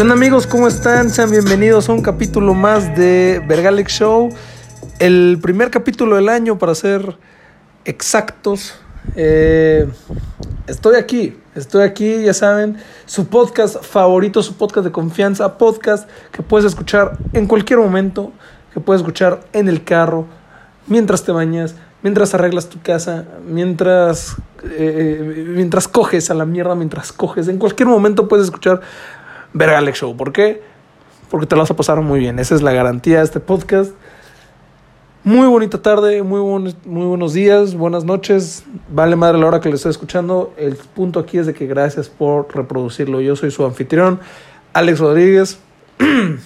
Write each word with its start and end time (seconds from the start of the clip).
¿Qué 0.00 0.10
amigos? 0.10 0.46
¿Cómo 0.46 0.66
están? 0.66 1.10
Sean 1.10 1.30
bienvenidos 1.30 1.90
a 1.90 1.92
un 1.92 2.00
capítulo 2.00 2.54
más 2.54 2.96
de 2.96 3.44
Vergalex 3.46 3.92
Show. 3.92 4.30
El 4.98 5.38
primer 5.42 5.70
capítulo 5.70 6.16
del 6.16 6.30
año 6.30 6.58
para 6.58 6.74
ser 6.74 7.18
exactos. 7.84 8.80
Eh, 9.14 9.86
estoy 10.66 10.96
aquí, 10.96 11.36
estoy 11.54 11.82
aquí, 11.82 12.22
ya 12.22 12.32
saben, 12.32 12.78
su 13.04 13.26
podcast 13.26 13.84
favorito, 13.84 14.42
su 14.42 14.56
podcast 14.56 14.86
de 14.86 14.90
confianza, 14.90 15.58
podcast 15.58 16.08
que 16.32 16.42
puedes 16.42 16.64
escuchar 16.64 17.18
en 17.34 17.46
cualquier 17.46 17.78
momento, 17.78 18.32
que 18.72 18.80
puedes 18.80 19.02
escuchar 19.02 19.40
en 19.52 19.68
el 19.68 19.84
carro, 19.84 20.24
mientras 20.86 21.24
te 21.24 21.32
bañas, 21.32 21.74
mientras 22.02 22.32
arreglas 22.32 22.70
tu 22.70 22.80
casa, 22.80 23.26
mientras, 23.46 24.34
eh, 24.64 25.44
mientras 25.54 25.86
coges 25.88 26.30
a 26.30 26.34
la 26.34 26.46
mierda, 26.46 26.74
mientras 26.74 27.12
coges, 27.12 27.48
en 27.48 27.58
cualquier 27.58 27.90
momento 27.90 28.28
puedes 28.28 28.46
escuchar 28.46 28.80
Vergalex 29.52 29.98
Show. 29.98 30.16
¿Por 30.16 30.32
qué? 30.32 30.62
Porque 31.30 31.46
te 31.46 31.54
lo 31.54 31.62
vas 31.62 31.70
a 31.70 31.76
pasar 31.76 32.00
muy 32.00 32.20
bien. 32.20 32.38
Esa 32.38 32.54
es 32.54 32.62
la 32.62 32.72
garantía 32.72 33.18
de 33.18 33.24
este 33.24 33.40
podcast. 33.40 33.92
Muy 35.22 35.46
bonita 35.48 35.82
tarde, 35.82 36.22
muy, 36.22 36.40
buen, 36.40 36.74
muy 36.86 37.04
buenos 37.04 37.34
días, 37.34 37.74
buenas 37.74 38.04
noches. 38.04 38.64
Vale 38.88 39.16
madre 39.16 39.38
la 39.38 39.46
hora 39.46 39.60
que 39.60 39.68
le 39.68 39.74
estoy 39.74 39.90
escuchando. 39.90 40.54
El 40.56 40.76
punto 40.76 41.20
aquí 41.20 41.36
es 41.36 41.46
de 41.46 41.52
que 41.52 41.66
gracias 41.66 42.08
por 42.08 42.54
reproducirlo. 42.56 43.20
Yo 43.20 43.36
soy 43.36 43.50
su 43.50 43.66
anfitrión, 43.66 44.18
Alex 44.72 44.98
Rodríguez. 44.98 45.58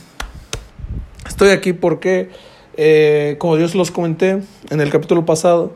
Estoy 1.26 1.50
aquí 1.50 1.72
porque, 1.72 2.30
eh, 2.76 3.36
como 3.38 3.56
yo 3.58 3.68
se 3.68 3.78
los 3.78 3.92
comenté 3.92 4.42
en 4.70 4.80
el 4.80 4.90
capítulo 4.90 5.24
pasado, 5.24 5.72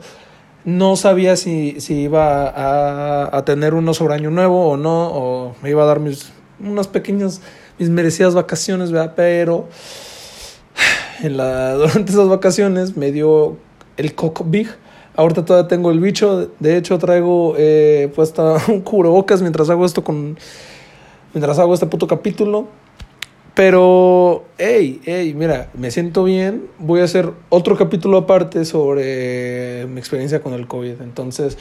no 0.64 0.96
sabía 0.96 1.36
si, 1.36 1.80
si 1.80 2.02
iba 2.02 2.48
a, 2.48 3.36
a, 3.36 3.44
tener 3.44 3.74
uno 3.74 3.94
sobre 3.94 4.14
año 4.14 4.30
nuevo 4.30 4.70
o 4.70 4.76
no, 4.76 5.08
o 5.08 5.56
me 5.62 5.70
iba 5.70 5.84
a 5.84 5.86
dar 5.86 6.00
mis 6.00 6.32
unas 6.60 6.88
pequeñas, 6.88 7.40
mis 7.78 7.90
merecidas 7.90 8.34
vacaciones, 8.34 8.90
¿verdad? 8.92 9.14
Pero 9.16 9.68
en 11.22 11.36
la, 11.36 11.74
durante 11.74 12.12
esas 12.12 12.28
vacaciones 12.28 12.96
me 12.96 13.12
dio 13.12 13.56
el 13.96 14.14
coco 14.14 14.44
big. 14.44 14.68
Ahorita 15.16 15.44
todavía 15.44 15.68
tengo 15.68 15.90
el 15.90 16.00
bicho. 16.00 16.50
De 16.60 16.76
hecho, 16.76 16.98
traigo 16.98 17.54
eh, 17.58 18.10
puesta 18.14 18.56
un 18.68 18.80
cubrebocas 18.80 19.42
mientras 19.42 19.68
hago 19.70 19.84
esto 19.84 20.04
con. 20.04 20.38
Mientras 21.34 21.58
hago 21.58 21.74
este 21.74 21.86
puto 21.86 22.06
capítulo. 22.06 22.68
Pero, 23.54 24.44
hey, 24.56 25.00
hey, 25.04 25.34
mira, 25.36 25.68
me 25.74 25.90
siento 25.90 26.22
bien. 26.22 26.68
Voy 26.78 27.00
a 27.00 27.04
hacer 27.04 27.32
otro 27.48 27.76
capítulo 27.76 28.18
aparte 28.18 28.64
sobre 28.64 29.86
mi 29.88 29.98
experiencia 29.98 30.40
con 30.40 30.52
el 30.52 30.68
COVID. 30.68 31.00
Entonces, 31.02 31.58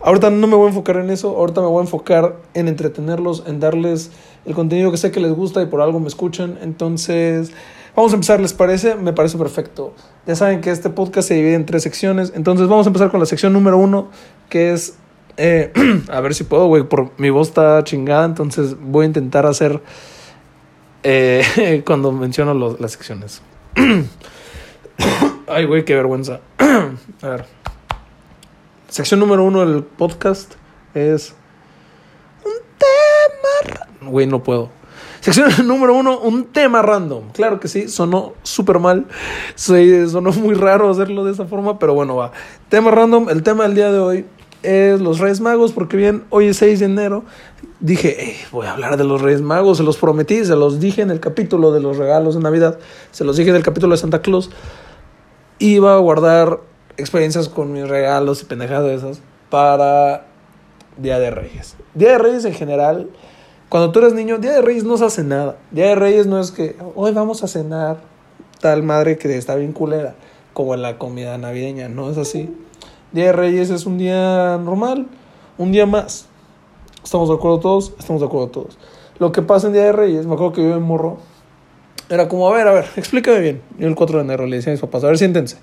ahorita 0.00 0.30
no 0.30 0.46
me 0.46 0.54
voy 0.54 0.66
a 0.66 0.68
enfocar 0.68 0.98
en 0.98 1.10
eso. 1.10 1.36
Ahorita 1.36 1.60
me 1.60 1.66
voy 1.66 1.78
a 1.78 1.82
enfocar 1.82 2.36
en 2.54 2.68
entretenerlos, 2.68 3.42
en 3.48 3.58
darles 3.58 4.12
el 4.44 4.54
contenido 4.54 4.90
que 4.90 4.96
sé 4.96 5.10
que 5.10 5.20
les 5.20 5.32
gusta 5.32 5.62
y 5.62 5.66
por 5.66 5.80
algo 5.80 6.00
me 6.00 6.08
escuchan. 6.08 6.58
Entonces, 6.62 7.52
vamos 7.94 8.12
a 8.12 8.14
empezar, 8.14 8.40
¿les 8.40 8.52
parece? 8.52 8.94
Me 8.94 9.12
parece 9.12 9.38
perfecto. 9.38 9.94
Ya 10.26 10.34
saben 10.34 10.60
que 10.60 10.70
este 10.70 10.90
podcast 10.90 11.28
se 11.28 11.34
divide 11.34 11.54
en 11.54 11.66
tres 11.66 11.82
secciones. 11.82 12.32
Entonces, 12.34 12.68
vamos 12.68 12.86
a 12.86 12.88
empezar 12.90 13.10
con 13.10 13.20
la 13.20 13.26
sección 13.26 13.52
número 13.52 13.78
uno, 13.78 14.08
que 14.48 14.72
es. 14.72 14.96
Eh, 15.36 15.72
a 16.10 16.20
ver 16.20 16.34
si 16.34 16.44
puedo, 16.44 16.66
güey, 16.66 16.82
por 16.84 17.12
mi 17.18 17.30
voz 17.30 17.48
está 17.48 17.82
chingada. 17.84 18.24
Entonces, 18.24 18.76
voy 18.80 19.04
a 19.04 19.06
intentar 19.06 19.46
hacer. 19.46 19.80
Eh, 21.02 21.82
cuando 21.86 22.12
menciono 22.12 22.54
las 22.54 22.92
secciones. 22.92 23.42
Ay, 25.46 25.64
güey, 25.64 25.84
qué 25.84 25.94
vergüenza. 25.94 26.40
a 27.22 27.28
ver. 27.28 27.44
Sección 28.88 29.20
número 29.20 29.44
uno 29.44 29.64
del 29.64 29.84
podcast 29.84 30.54
es. 30.94 31.34
Güey, 34.02 34.26
no 34.26 34.42
puedo. 34.42 34.70
Sección 35.20 35.50
número 35.66 35.94
uno, 35.94 36.18
un 36.18 36.46
tema 36.46 36.82
random. 36.82 37.30
Claro 37.32 37.60
que 37.60 37.68
sí, 37.68 37.88
sonó 37.88 38.32
súper 38.42 38.78
mal. 38.78 39.06
Sonó 39.54 40.32
muy 40.32 40.54
raro 40.54 40.90
hacerlo 40.90 41.24
de 41.24 41.32
esa 41.32 41.46
forma, 41.46 41.78
pero 41.78 41.94
bueno, 41.94 42.16
va. 42.16 42.32
Tema 42.68 42.90
random, 42.90 43.28
el 43.28 43.42
tema 43.42 43.64
del 43.64 43.74
día 43.74 43.92
de 43.92 43.98
hoy 43.98 44.24
es 44.62 45.00
los 45.00 45.18
Reyes 45.18 45.40
Magos, 45.40 45.72
porque 45.72 45.96
bien, 45.96 46.24
hoy 46.30 46.46
es 46.46 46.56
6 46.58 46.80
de 46.80 46.86
enero. 46.86 47.24
Dije, 47.80 48.16
hey, 48.18 48.36
voy 48.50 48.66
a 48.66 48.72
hablar 48.72 48.96
de 48.96 49.04
los 49.04 49.20
Reyes 49.22 49.40
Magos, 49.40 49.78
se 49.78 49.82
los 49.82 49.96
prometí, 49.96 50.44
se 50.44 50.56
los 50.56 50.80
dije 50.80 51.02
en 51.02 51.10
el 51.10 51.20
capítulo 51.20 51.72
de 51.72 51.80
los 51.80 51.96
regalos 51.96 52.34
de 52.34 52.40
Navidad, 52.40 52.78
se 53.10 53.24
los 53.24 53.36
dije 53.36 53.50
en 53.50 53.56
el 53.56 53.62
capítulo 53.62 53.94
de 53.94 53.98
Santa 53.98 54.20
Claus. 54.20 54.50
Iba 55.58 55.94
a 55.94 55.98
guardar 55.98 56.60
experiencias 56.96 57.48
con 57.48 57.72
mis 57.72 57.88
regalos 57.88 58.42
y 58.42 58.44
pendejadas 58.44 58.84
de 58.84 58.94
esas 58.94 59.22
para 59.48 60.26
Día 60.98 61.18
de 61.18 61.30
Reyes. 61.30 61.76
Día 61.94 62.12
de 62.12 62.18
Reyes 62.18 62.44
en 62.44 62.54
general, 62.54 63.08
cuando 63.70 63.92
tú 63.92 64.00
eres 64.00 64.14
niño, 64.14 64.38
Día 64.38 64.50
de 64.50 64.62
Reyes 64.62 64.82
no 64.82 64.96
se 64.96 65.04
hace 65.04 65.22
nada. 65.22 65.56
Día 65.70 65.86
de 65.86 65.94
Reyes 65.94 66.26
no 66.26 66.40
es 66.40 66.50
que 66.50 66.76
hoy 66.96 67.12
vamos 67.12 67.44
a 67.44 67.46
cenar 67.46 68.00
tal 68.60 68.82
madre 68.82 69.16
que 69.16 69.38
está 69.38 69.54
bien 69.54 69.72
culera, 69.72 70.16
como 70.52 70.74
en 70.74 70.82
la 70.82 70.98
comida 70.98 71.38
navideña, 71.38 71.88
no 71.88 72.10
es 72.10 72.18
así. 72.18 72.52
Día 73.12 73.26
de 73.26 73.32
Reyes 73.32 73.70
es 73.70 73.86
un 73.86 73.96
día 73.96 74.58
normal, 74.58 75.06
un 75.56 75.70
día 75.70 75.86
más. 75.86 76.26
¿Estamos 77.04 77.28
de 77.28 77.36
acuerdo 77.36 77.60
todos? 77.60 77.94
Estamos 77.96 78.20
de 78.20 78.26
acuerdo 78.26 78.48
todos. 78.48 78.76
Lo 79.20 79.30
que 79.30 79.40
pasa 79.40 79.68
en 79.68 79.72
Día 79.72 79.84
de 79.84 79.92
Reyes, 79.92 80.26
me 80.26 80.34
acuerdo 80.34 80.52
que 80.52 80.62
yo 80.62 80.74
en 80.74 80.82
morro, 80.82 81.18
era 82.08 82.26
como, 82.26 82.48
a 82.48 82.56
ver, 82.56 82.66
a 82.66 82.72
ver, 82.72 82.86
explícame 82.96 83.38
bien. 83.38 83.62
Yo 83.78 83.86
el 83.86 83.94
4 83.94 84.18
de 84.18 84.24
enero 84.24 84.46
le 84.46 84.56
decía 84.56 84.72
a 84.72 84.74
mis 84.74 84.80
papás, 84.80 85.04
a 85.04 85.06
ver, 85.06 85.16
siéntense. 85.16 85.58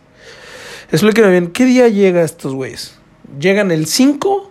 Explíquenme 0.93 1.31
bien, 1.31 1.51
¿qué 1.51 1.65
día 1.65 1.89
llega 1.89 2.23
estos 2.23 2.55
güeyes? 2.55 2.97
¿Llegan 3.37 3.69
el 3.69 3.85
5 3.85 4.49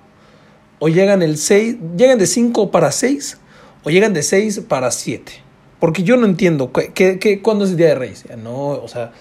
o 0.79 0.89
llegan 0.89 1.23
el 1.23 1.39
6? 1.39 1.77
¿Llegan 1.97 2.19
de 2.19 2.27
5 2.27 2.71
para 2.71 2.93
6 2.93 3.41
o 3.85 3.91
llegan 3.91 4.13
de 4.13 4.23
6 4.23 4.61
para 4.69 4.91
7? 4.91 5.33
Porque 5.79 6.03
yo 6.03 6.17
no 6.17 6.27
entiendo, 6.27 6.73
¿qué, 6.73 7.19
qué, 7.19 7.43
cuándo 7.43 7.65
es 7.65 7.73
el 7.73 7.77
Día 7.77 7.89
de 7.89 7.95
Reyes? 7.97 8.25
No, 8.39 8.69
o 8.69 8.89
sea, 8.89 9.13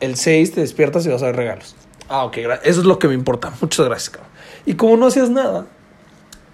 el 0.00 0.16
6 0.16 0.52
te 0.52 0.60
despiertas 0.60 1.04
y 1.06 1.08
vas 1.08 1.22
a 1.22 1.26
ver 1.26 1.36
regalos. 1.36 1.74
Ah, 2.08 2.24
ok, 2.24 2.38
eso 2.64 2.80
es 2.80 2.86
lo 2.86 2.98
que 2.98 3.08
me 3.08 3.14
importa. 3.14 3.52
Muchas 3.60 3.86
gracias, 3.86 4.10
cabrón. 4.10 4.32
Y 4.66 4.74
como 4.74 4.96
no 4.96 5.06
hacías 5.06 5.30
nada, 5.30 5.66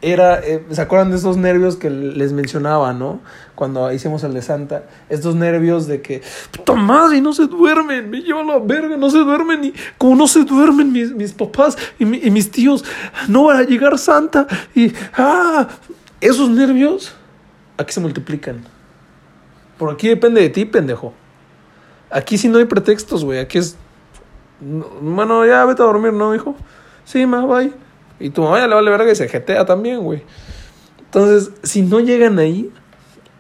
era, 0.04 0.38
eh, 0.40 0.62
¿se 0.70 0.82
acuerdan 0.82 1.10
de 1.10 1.16
esos 1.16 1.36
nervios 1.36 1.76
que 1.76 1.88
les 1.90 2.32
mencionaba, 2.32 2.92
no? 2.92 3.20
Cuando 3.54 3.90
hicimos 3.92 4.22
el 4.24 4.34
de 4.34 4.42
Santa, 4.42 4.84
estos 5.08 5.34
nervios 5.34 5.86
de 5.86 6.02
que, 6.02 6.22
puta 6.50 6.74
madre, 6.74 7.20
no 7.20 7.32
se 7.32 7.46
duermen, 7.46 8.10
me 8.10 8.20
lleva 8.20 8.42
la 8.42 8.58
verga, 8.58 8.96
no 8.96 9.08
se 9.10 9.18
duermen, 9.18 9.64
y 9.64 9.74
como 9.96 10.16
no 10.16 10.26
se 10.26 10.44
duermen 10.44 10.92
mis, 10.92 11.12
mis 11.14 11.32
papás 11.32 11.78
y 11.98 12.04
mis 12.04 12.50
tíos, 12.50 12.84
no 13.28 13.44
va 13.44 13.58
a 13.58 13.62
llegar 13.62 13.98
Santa, 13.98 14.46
y, 14.74 14.92
ah, 15.16 15.68
esos 16.24 16.48
nervios, 16.48 17.14
aquí 17.76 17.92
se 17.92 18.00
multiplican. 18.00 18.64
Por 19.78 19.92
aquí 19.92 20.08
depende 20.08 20.40
de 20.40 20.48
ti, 20.48 20.64
pendejo. 20.64 21.12
Aquí 22.10 22.38
sí 22.38 22.48
no 22.48 22.58
hay 22.58 22.64
pretextos, 22.64 23.24
güey, 23.24 23.40
aquí 23.40 23.58
es, 23.58 23.76
bueno, 24.60 25.44
ya 25.44 25.64
vete 25.64 25.82
a 25.82 25.86
dormir, 25.86 26.12
¿no, 26.12 26.34
hijo? 26.34 26.54
Sí, 27.04 27.26
ma, 27.26 27.44
bye. 27.44 27.72
Y 28.20 28.30
tu 28.30 28.42
mamá 28.42 28.58
ya 28.60 28.68
le 28.68 28.74
vale 28.74 28.90
verga 28.90 29.10
y 29.12 29.16
se 29.16 29.28
jetea 29.28 29.66
también, 29.66 30.00
güey. 30.00 30.22
Entonces, 31.00 31.52
si 31.62 31.82
no 31.82 32.00
llegan 32.00 32.38
ahí, 32.38 32.72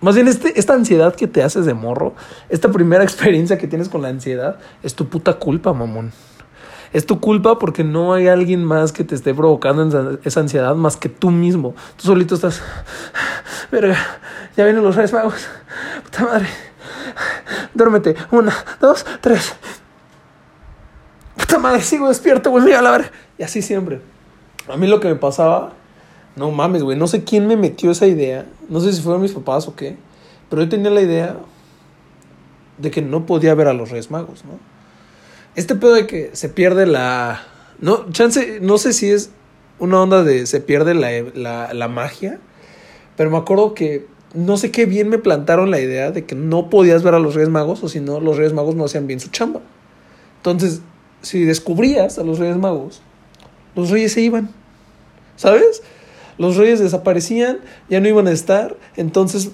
más 0.00 0.16
bien 0.16 0.28
este, 0.28 0.58
esta 0.58 0.74
ansiedad 0.74 1.14
que 1.14 1.26
te 1.26 1.42
haces 1.42 1.64
de 1.64 1.72
morro, 1.72 2.14
esta 2.50 2.70
primera 2.70 3.02
experiencia 3.04 3.56
que 3.56 3.66
tienes 3.66 3.88
con 3.88 4.02
la 4.02 4.08
ansiedad, 4.08 4.58
es 4.82 4.94
tu 4.94 5.08
puta 5.08 5.34
culpa, 5.34 5.72
mamón. 5.72 6.12
Es 6.94 7.04
tu 7.04 7.20
culpa 7.20 7.58
porque 7.58 7.82
no 7.82 8.14
hay 8.14 8.28
alguien 8.28 8.64
más 8.64 8.92
que 8.92 9.02
te 9.02 9.16
esté 9.16 9.34
provocando 9.34 10.18
esa 10.24 10.40
ansiedad 10.40 10.76
más 10.76 10.96
que 10.96 11.08
tú 11.08 11.30
mismo. 11.30 11.74
Tú 11.96 12.04
solito 12.06 12.36
estás. 12.36 12.62
Verga, 13.72 13.98
ya 14.56 14.64
vienen 14.64 14.84
los 14.84 14.94
Reyes 14.94 15.12
Magos. 15.12 15.46
Puta 16.04 16.24
madre. 16.24 16.46
Duérmete. 17.74 18.14
Una, 18.30 18.54
dos, 18.80 19.04
tres. 19.20 19.56
Puta 21.36 21.58
madre, 21.58 21.82
sigo 21.82 22.06
despierto, 22.06 22.50
güey. 22.50 22.64
Mira, 22.64 22.80
la. 22.80 23.10
Y 23.38 23.42
así 23.42 23.60
siempre. 23.60 24.00
A 24.68 24.76
mí 24.76 24.86
lo 24.86 25.00
que 25.00 25.08
me 25.08 25.16
pasaba, 25.16 25.72
no 26.36 26.52
mames, 26.52 26.84
güey, 26.84 26.96
no 26.96 27.06
sé 27.08 27.24
quién 27.24 27.46
me 27.46 27.56
metió 27.56 27.90
esa 27.90 28.06
idea, 28.06 28.46
no 28.68 28.80
sé 28.80 28.92
si 28.92 29.02
fueron 29.02 29.20
mis 29.20 29.32
papás 29.32 29.68
o 29.68 29.76
qué, 29.76 29.96
pero 30.48 30.62
yo 30.62 30.68
tenía 30.70 30.90
la 30.90 31.02
idea 31.02 31.36
de 32.78 32.90
que 32.90 33.02
no 33.02 33.26
podía 33.26 33.54
ver 33.54 33.68
a 33.68 33.74
los 33.74 33.90
Reyes 33.90 34.10
Magos, 34.10 34.44
¿no? 34.44 34.73
Este 35.56 35.74
pedo 35.74 35.94
de 35.94 36.06
que 36.06 36.30
se 36.32 36.48
pierde 36.48 36.86
la... 36.86 37.42
No, 37.80 38.10
chance, 38.10 38.58
no 38.60 38.78
sé 38.78 38.92
si 38.92 39.10
es 39.10 39.30
una 39.78 40.00
onda 40.00 40.22
de 40.22 40.46
se 40.46 40.60
pierde 40.60 40.94
la, 40.94 41.10
la, 41.34 41.74
la 41.74 41.88
magia, 41.88 42.38
pero 43.16 43.30
me 43.30 43.36
acuerdo 43.36 43.74
que 43.74 44.06
no 44.34 44.56
sé 44.56 44.70
qué 44.70 44.86
bien 44.86 45.08
me 45.08 45.18
plantaron 45.18 45.70
la 45.70 45.80
idea 45.80 46.10
de 46.10 46.24
que 46.24 46.34
no 46.34 46.70
podías 46.70 47.02
ver 47.02 47.14
a 47.14 47.18
los 47.18 47.34
Reyes 47.34 47.50
Magos 47.50 47.82
o 47.82 47.88
si 47.88 48.00
no, 48.00 48.20
los 48.20 48.36
Reyes 48.36 48.52
Magos 48.52 48.74
no 48.74 48.84
hacían 48.84 49.06
bien 49.06 49.20
su 49.20 49.30
chamba. 49.30 49.60
Entonces, 50.38 50.82
si 51.22 51.44
descubrías 51.44 52.18
a 52.18 52.24
los 52.24 52.38
Reyes 52.38 52.56
Magos, 52.56 53.00
los 53.74 53.90
reyes 53.90 54.12
se 54.12 54.20
iban. 54.20 54.50
¿Sabes? 55.36 55.82
Los 56.38 56.56
reyes 56.56 56.80
desaparecían, 56.80 57.60
ya 57.88 58.00
no 58.00 58.08
iban 58.08 58.26
a 58.26 58.32
estar, 58.32 58.76
entonces 58.96 59.50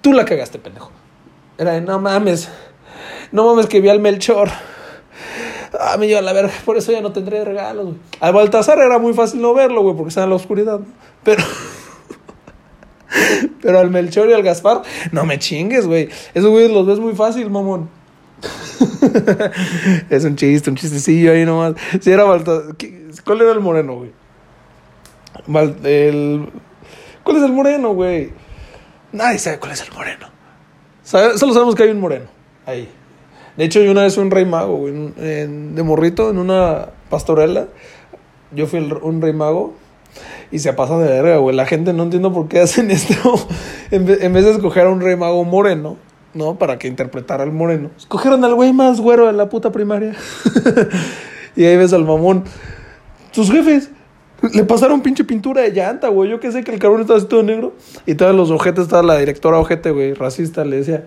tú 0.00 0.12
la 0.12 0.24
cagaste, 0.24 0.58
pendejo. 0.58 0.90
Era 1.58 1.72
de, 1.72 1.80
no 1.80 1.98
mames, 2.00 2.48
no 3.32 3.46
mames 3.46 3.66
que 3.66 3.80
vi 3.80 3.88
al 3.88 4.00
Melchor. 4.00 4.50
Ah, 5.82 5.96
me 5.96 6.06
lleva 6.06 6.20
la 6.20 6.34
verga, 6.34 6.52
por 6.64 6.76
eso 6.76 6.92
ya 6.92 7.00
no 7.00 7.10
tendré 7.10 7.42
regalos, 7.44 7.86
güey. 7.86 7.96
Al 8.20 8.34
Baltasar 8.34 8.78
era 8.78 8.98
muy 8.98 9.14
fácil 9.14 9.40
no 9.40 9.54
verlo, 9.54 9.82
güey, 9.82 9.96
porque 9.96 10.08
estaba 10.10 10.24
en 10.24 10.30
la 10.30 10.36
oscuridad, 10.36 10.80
Pero. 11.24 11.42
Pero 13.62 13.78
al 13.78 13.90
Melchor 13.90 14.28
y 14.28 14.34
al 14.34 14.42
Gaspar, 14.42 14.82
no 15.10 15.24
me 15.24 15.38
chingues, 15.38 15.86
güey. 15.86 16.08
Esos 16.34 16.50
güeyes 16.50 16.70
los 16.70 16.86
ves 16.86 16.98
muy 16.98 17.14
fácil, 17.14 17.50
mamón. 17.50 17.88
es 20.10 20.24
un 20.24 20.36
chiste, 20.36 20.70
un 20.70 20.76
chistecillo 20.76 21.32
ahí 21.32 21.44
nomás. 21.44 21.74
Si 22.00 22.10
era 22.10 22.24
Baltasar. 22.24 22.76
¿Cuál 23.24 23.40
era 23.40 23.52
el 23.52 23.60
moreno, 23.60 23.96
güey? 23.96 24.12
el... 25.84 26.48
¿Cuál 27.24 27.36
es 27.36 27.42
el 27.42 27.52
moreno, 27.52 27.94
güey? 27.94 28.32
Nadie 29.12 29.38
sabe 29.38 29.58
cuál 29.58 29.72
es 29.72 29.80
el 29.82 29.92
moreno. 29.92 30.28
Solo 31.02 31.52
sabemos 31.52 31.74
que 31.74 31.82
hay 31.82 31.90
un 31.90 32.00
moreno. 32.00 32.26
Ahí. 32.66 32.88
De 33.56 33.64
hecho, 33.64 33.80
yo 33.80 33.90
una 33.90 34.02
vez 34.02 34.16
un 34.16 34.30
rey 34.30 34.44
mago, 34.44 34.76
güey. 34.76 34.92
de 35.16 35.82
morrito, 35.82 36.30
en 36.30 36.38
una 36.38 36.88
pastorela. 37.08 37.68
Yo 38.52 38.66
fui 38.66 38.80
un 38.80 39.20
rey 39.20 39.32
mago. 39.32 39.74
Y 40.52 40.58
se 40.58 40.72
pasa 40.72 40.98
de 40.98 41.08
verga, 41.08 41.36
güey. 41.36 41.54
La 41.54 41.66
gente 41.66 41.92
no 41.92 42.02
entiendo 42.02 42.32
por 42.32 42.48
qué 42.48 42.60
hacen 42.60 42.90
esto. 42.90 43.34
en, 43.90 44.04
vez, 44.06 44.44
de 44.44 44.50
escoger 44.50 44.86
a 44.86 44.90
un 44.90 45.00
rey 45.00 45.16
mago 45.16 45.44
moreno, 45.44 45.96
¿no? 46.34 46.56
Para 46.56 46.78
que 46.78 46.88
interpretara 46.88 47.44
al 47.44 47.52
moreno. 47.52 47.90
Escogieron 47.96 48.44
al 48.44 48.54
güey 48.54 48.72
más 48.72 49.00
güero 49.00 49.26
de 49.26 49.32
la 49.32 49.48
puta 49.48 49.70
primaria. 49.70 50.14
y 51.56 51.64
ahí 51.64 51.76
ves 51.76 51.92
al 51.92 52.04
mamón. 52.04 52.44
Sus 53.30 53.50
jefes 53.50 53.90
le 54.52 54.64
pasaron 54.64 55.02
pinche 55.02 55.24
pintura 55.24 55.62
de 55.62 55.70
llanta, 55.70 56.08
güey. 56.08 56.30
Yo 56.30 56.40
qué 56.40 56.50
sé 56.50 56.64
que 56.64 56.72
el 56.72 56.78
cabrón 56.78 57.02
estaba 57.02 57.18
así 57.18 57.28
todo 57.28 57.42
negro. 57.42 57.74
Y 58.06 58.14
todos 58.14 58.34
los 58.34 58.50
ojetes, 58.50 58.84
estaba 58.84 59.02
la 59.02 59.18
directora 59.18 59.58
ojete, 59.58 59.90
güey, 59.90 60.14
racista, 60.14 60.64
le 60.64 60.78
decía, 60.78 61.04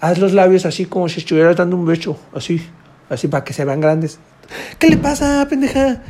haz 0.00 0.18
los 0.18 0.32
labios 0.32 0.66
así 0.66 0.86
como 0.86 1.08
si 1.08 1.20
estuvieras 1.20 1.56
dando 1.56 1.76
un 1.76 1.86
beso. 1.86 2.16
Así, 2.34 2.60
así 3.08 3.28
para 3.28 3.44
que 3.44 3.52
se 3.52 3.64
vean 3.64 3.80
grandes. 3.80 4.18
¿Qué 4.78 4.88
le 4.88 4.96
pasa, 4.96 5.46
pendeja? 5.48 6.02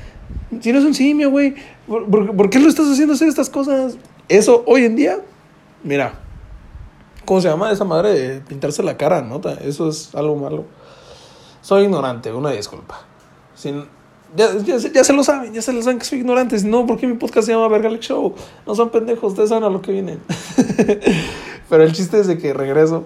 Si 0.60 0.72
no 0.72 0.78
es 0.78 0.84
un 0.84 0.94
simio, 0.94 1.30
güey. 1.30 1.54
¿Por, 1.86 2.50
qué 2.50 2.60
lo 2.60 2.68
estás 2.68 2.86
haciendo 2.88 3.14
hacer 3.14 3.28
estas 3.28 3.50
cosas? 3.50 3.96
Eso 4.28 4.62
hoy 4.66 4.84
en 4.84 4.96
día, 4.96 5.18
mira, 5.82 6.14
¿cómo 7.24 7.40
se 7.40 7.48
llama 7.48 7.72
esa 7.72 7.84
madre 7.84 8.12
de 8.12 8.40
pintarse 8.40 8.82
la 8.82 8.96
cara, 8.96 9.22
nota? 9.22 9.54
Eso 9.54 9.88
es 9.88 10.14
algo 10.14 10.36
malo. 10.36 10.64
Soy 11.62 11.84
ignorante, 11.84 12.32
una 12.32 12.50
disculpa. 12.50 13.00
Sin, 13.54 13.84
ya, 14.36 14.50
ya, 14.58 15.04
se 15.04 15.12
lo 15.14 15.24
saben, 15.24 15.54
ya 15.54 15.62
se 15.62 15.72
lo 15.72 15.82
saben 15.82 15.98
que 15.98 16.04
soy 16.04 16.18
ignorante. 16.18 16.60
No, 16.62 16.86
¿por 16.86 16.98
qué 16.98 17.06
mi 17.06 17.14
podcast 17.14 17.46
se 17.46 17.52
llama 17.52 17.68
Vergalex 17.68 18.06
Show? 18.06 18.34
No 18.66 18.74
son 18.74 18.90
pendejos, 18.90 19.32
ustedes 19.32 19.48
saben 19.48 19.64
a 19.64 19.70
lo 19.70 19.80
que 19.80 19.92
vienen. 19.92 20.20
Pero 21.70 21.82
el 21.82 21.92
chiste 21.92 22.20
es 22.20 22.26
de 22.26 22.38
que 22.38 22.52
regreso. 22.52 23.04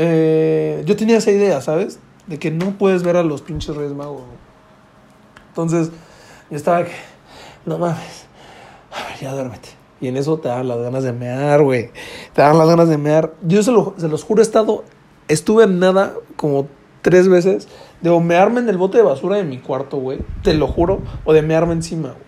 Eh, 0.00 0.82
yo 0.86 0.96
tenía 0.96 1.18
esa 1.18 1.32
idea, 1.32 1.60
¿sabes? 1.60 1.98
De 2.28 2.38
que 2.38 2.52
no 2.52 2.78
puedes 2.78 3.02
ver 3.02 3.16
a 3.16 3.24
los 3.24 3.42
pinches 3.42 3.74
Reyes 3.74 3.94
Magos. 3.94 4.22
Entonces, 5.48 5.90
yo 6.50 6.56
estaba 6.56 6.84
que, 6.84 6.92
no 7.66 7.78
mames, 7.78 8.26
a 8.92 9.08
ver, 9.08 9.18
ya 9.20 9.32
duérmete. 9.32 9.70
Y 10.00 10.06
en 10.06 10.16
eso 10.16 10.38
te 10.38 10.48
dan 10.48 10.68
las 10.68 10.78
ganas 10.78 11.02
de 11.02 11.12
mear, 11.12 11.62
güey. 11.62 11.90
Te 12.32 12.42
dan 12.42 12.56
las 12.56 12.68
ganas 12.68 12.88
de 12.88 12.96
mear. 12.96 13.34
Yo 13.42 13.60
se, 13.64 13.72
lo, 13.72 13.94
se 13.96 14.06
los 14.06 14.22
juro, 14.22 14.40
he 14.40 14.44
estado, 14.44 14.84
estuve 15.26 15.64
en 15.64 15.80
nada 15.80 16.14
como 16.36 16.68
tres 17.02 17.28
veces 17.28 17.66
de 18.00 18.10
o 18.10 18.20
mearme 18.20 18.60
en 18.60 18.68
el 18.68 18.76
bote 18.76 18.98
de 18.98 19.02
basura 19.02 19.36
de 19.36 19.42
mi 19.42 19.58
cuarto, 19.58 19.96
güey. 19.96 20.20
Te 20.44 20.54
lo 20.54 20.68
juro. 20.68 21.02
O 21.24 21.32
de 21.32 21.42
mearme 21.42 21.72
encima, 21.72 22.10
güey. 22.10 22.27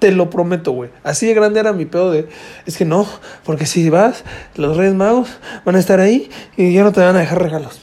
Te 0.00 0.10
lo 0.10 0.28
prometo, 0.30 0.72
güey. 0.72 0.90
Así 1.04 1.26
de 1.26 1.34
grande 1.34 1.60
era 1.60 1.72
mi 1.72 1.84
pedo 1.84 2.10
de... 2.10 2.28
Es 2.66 2.76
que 2.76 2.84
no, 2.84 3.06
porque 3.44 3.66
si 3.66 3.88
vas, 3.90 4.24
los 4.56 4.76
Reyes 4.76 4.94
Magos 4.94 5.28
van 5.64 5.76
a 5.76 5.78
estar 5.78 6.00
ahí 6.00 6.28
y 6.56 6.72
ya 6.72 6.82
no 6.82 6.90
te 6.90 7.00
van 7.00 7.14
a 7.14 7.20
dejar 7.20 7.40
regalos. 7.40 7.80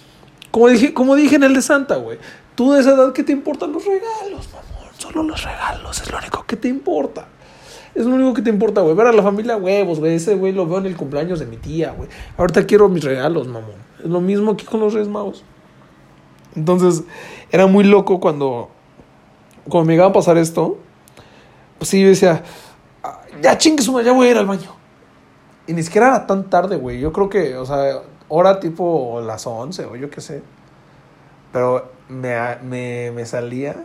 Como 0.52 0.68
dije, 0.68 0.94
como 0.94 1.16
dije 1.16 1.36
en 1.36 1.44
el 1.44 1.54
de 1.54 1.62
Santa, 1.62 1.96
güey. 1.96 2.18
Tú 2.56 2.74
de 2.74 2.82
esa 2.82 2.96
edad, 2.96 3.14
¿qué 3.14 3.24
te 3.24 3.32
importan 3.32 3.72
los 3.72 3.86
regalos, 3.86 4.50
mamón? 4.52 4.92
Solo 4.98 5.22
los 5.24 5.44
regalos, 5.44 6.02
es 6.02 6.12
lo 6.12 6.18
único 6.18 6.44
que 6.46 6.58
te 6.58 6.68
importa. 6.68 7.28
Es 7.94 8.06
lo 8.06 8.16
único 8.16 8.34
que 8.34 8.42
te 8.42 8.50
importa, 8.50 8.82
güey. 8.82 8.96
Ver 8.96 9.08
a 9.08 9.12
la 9.12 9.24
familia, 9.24 9.58
huevos, 9.58 10.00
güey. 10.00 10.16
Ese 10.16 10.36
güey 10.36 10.54
lo 10.54 10.66
veo 10.66 10.80
en 10.80 10.88
el 10.88 10.96
cumpleaños 10.96 11.40
de 11.40 11.46
mi 11.46 11.58
tía, 11.58 11.94
güey. 11.96 12.10
Ahorita 12.38 12.66
quiero 12.66 12.90
mis 12.90 13.04
regalos, 13.04 13.48
mamón. 13.48 13.76
Es 14.00 14.10
lo 14.10 14.22
mismo 14.22 14.52
aquí 14.52 14.66
con 14.66 14.80
los 14.80 14.94
Reyes 14.94 15.08
Magos. 15.08 15.44
Entonces, 16.56 17.04
era 17.52 17.68
muy 17.68 17.84
loco 17.84 18.20
cuando, 18.20 18.70
cuando 19.70 19.86
me 19.88 19.94
llegaba 19.94 20.10
a 20.10 20.14
pasar 20.14 20.38
esto. 20.38 20.80
Pues 21.78 21.90
sí, 21.90 22.02
yo 22.02 22.10
decía, 22.10 22.44
ah, 23.04 23.22
ya 23.42 23.58
chingue 23.58 23.84
ya 24.04 24.12
voy 24.12 24.28
a 24.28 24.32
ir 24.32 24.38
al 24.38 24.46
baño. 24.46 24.76
Y 25.68 25.74
ni 25.74 25.84
siquiera 25.84 26.08
era 26.08 26.28
tan 26.28 26.50
tarde, 26.50 26.78
güey. 26.78 27.00
Yo 27.00 27.12
creo 27.12 27.30
que, 27.30 27.56
o 27.58 27.66
sea, 27.66 28.02
hora 28.30 28.60
tipo 28.60 29.22
las 29.22 29.46
11 29.46 29.86
o 29.86 29.96
yo 29.96 30.10
qué 30.10 30.22
sé. 30.22 30.42
Pero 31.52 31.92
me, 32.10 33.12
me, 33.12 33.26
salía, 33.26 33.76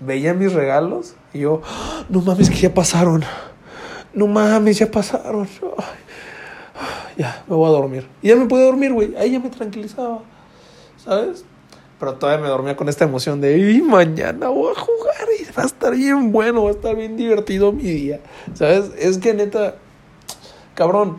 veía 0.00 0.34
mis 0.34 0.52
regalos 0.52 1.14
y 1.32 1.40
yo, 1.40 1.62
no 2.08 2.20
mames, 2.20 2.50
que 2.50 2.56
ya 2.56 2.74
pasaron. 2.74 3.24
No 4.14 4.26
mames, 4.26 4.78
ya 4.78 4.90
pasaron. 4.90 5.48
ya, 7.16 7.42
me 7.46 7.56
voy 7.56 7.68
a 7.68 7.72
dormir. 7.72 8.08
Y 8.20 8.28
ya 8.28 8.36
me 8.36 8.46
pude 8.46 8.64
dormir, 8.64 8.92
güey. 8.92 9.16
Ahí 9.16 9.32
ya 9.32 9.40
me 9.40 9.48
tranquilizaba. 9.48 10.20
¿Sabes? 11.02 11.44
Pero 11.98 12.14
todavía 12.14 12.42
me 12.42 12.48
dormía 12.48 12.76
con 12.76 12.88
esta 12.88 13.04
emoción 13.04 13.40
de, 13.40 13.58
y 13.58 13.80
mañana 13.80 14.48
voy 14.48 14.72
a 14.76 14.80
jugar 14.80 15.21
va 15.58 15.62
a 15.62 15.66
estar 15.66 15.94
bien 15.94 16.32
bueno, 16.32 16.64
va 16.64 16.70
a 16.70 16.72
estar 16.72 16.96
bien 16.96 17.16
divertido 17.16 17.72
mi 17.72 17.84
día. 17.84 18.20
¿Sabes? 18.54 18.90
Es 18.98 19.18
que 19.18 19.34
neta, 19.34 19.76
cabrón, 20.74 21.18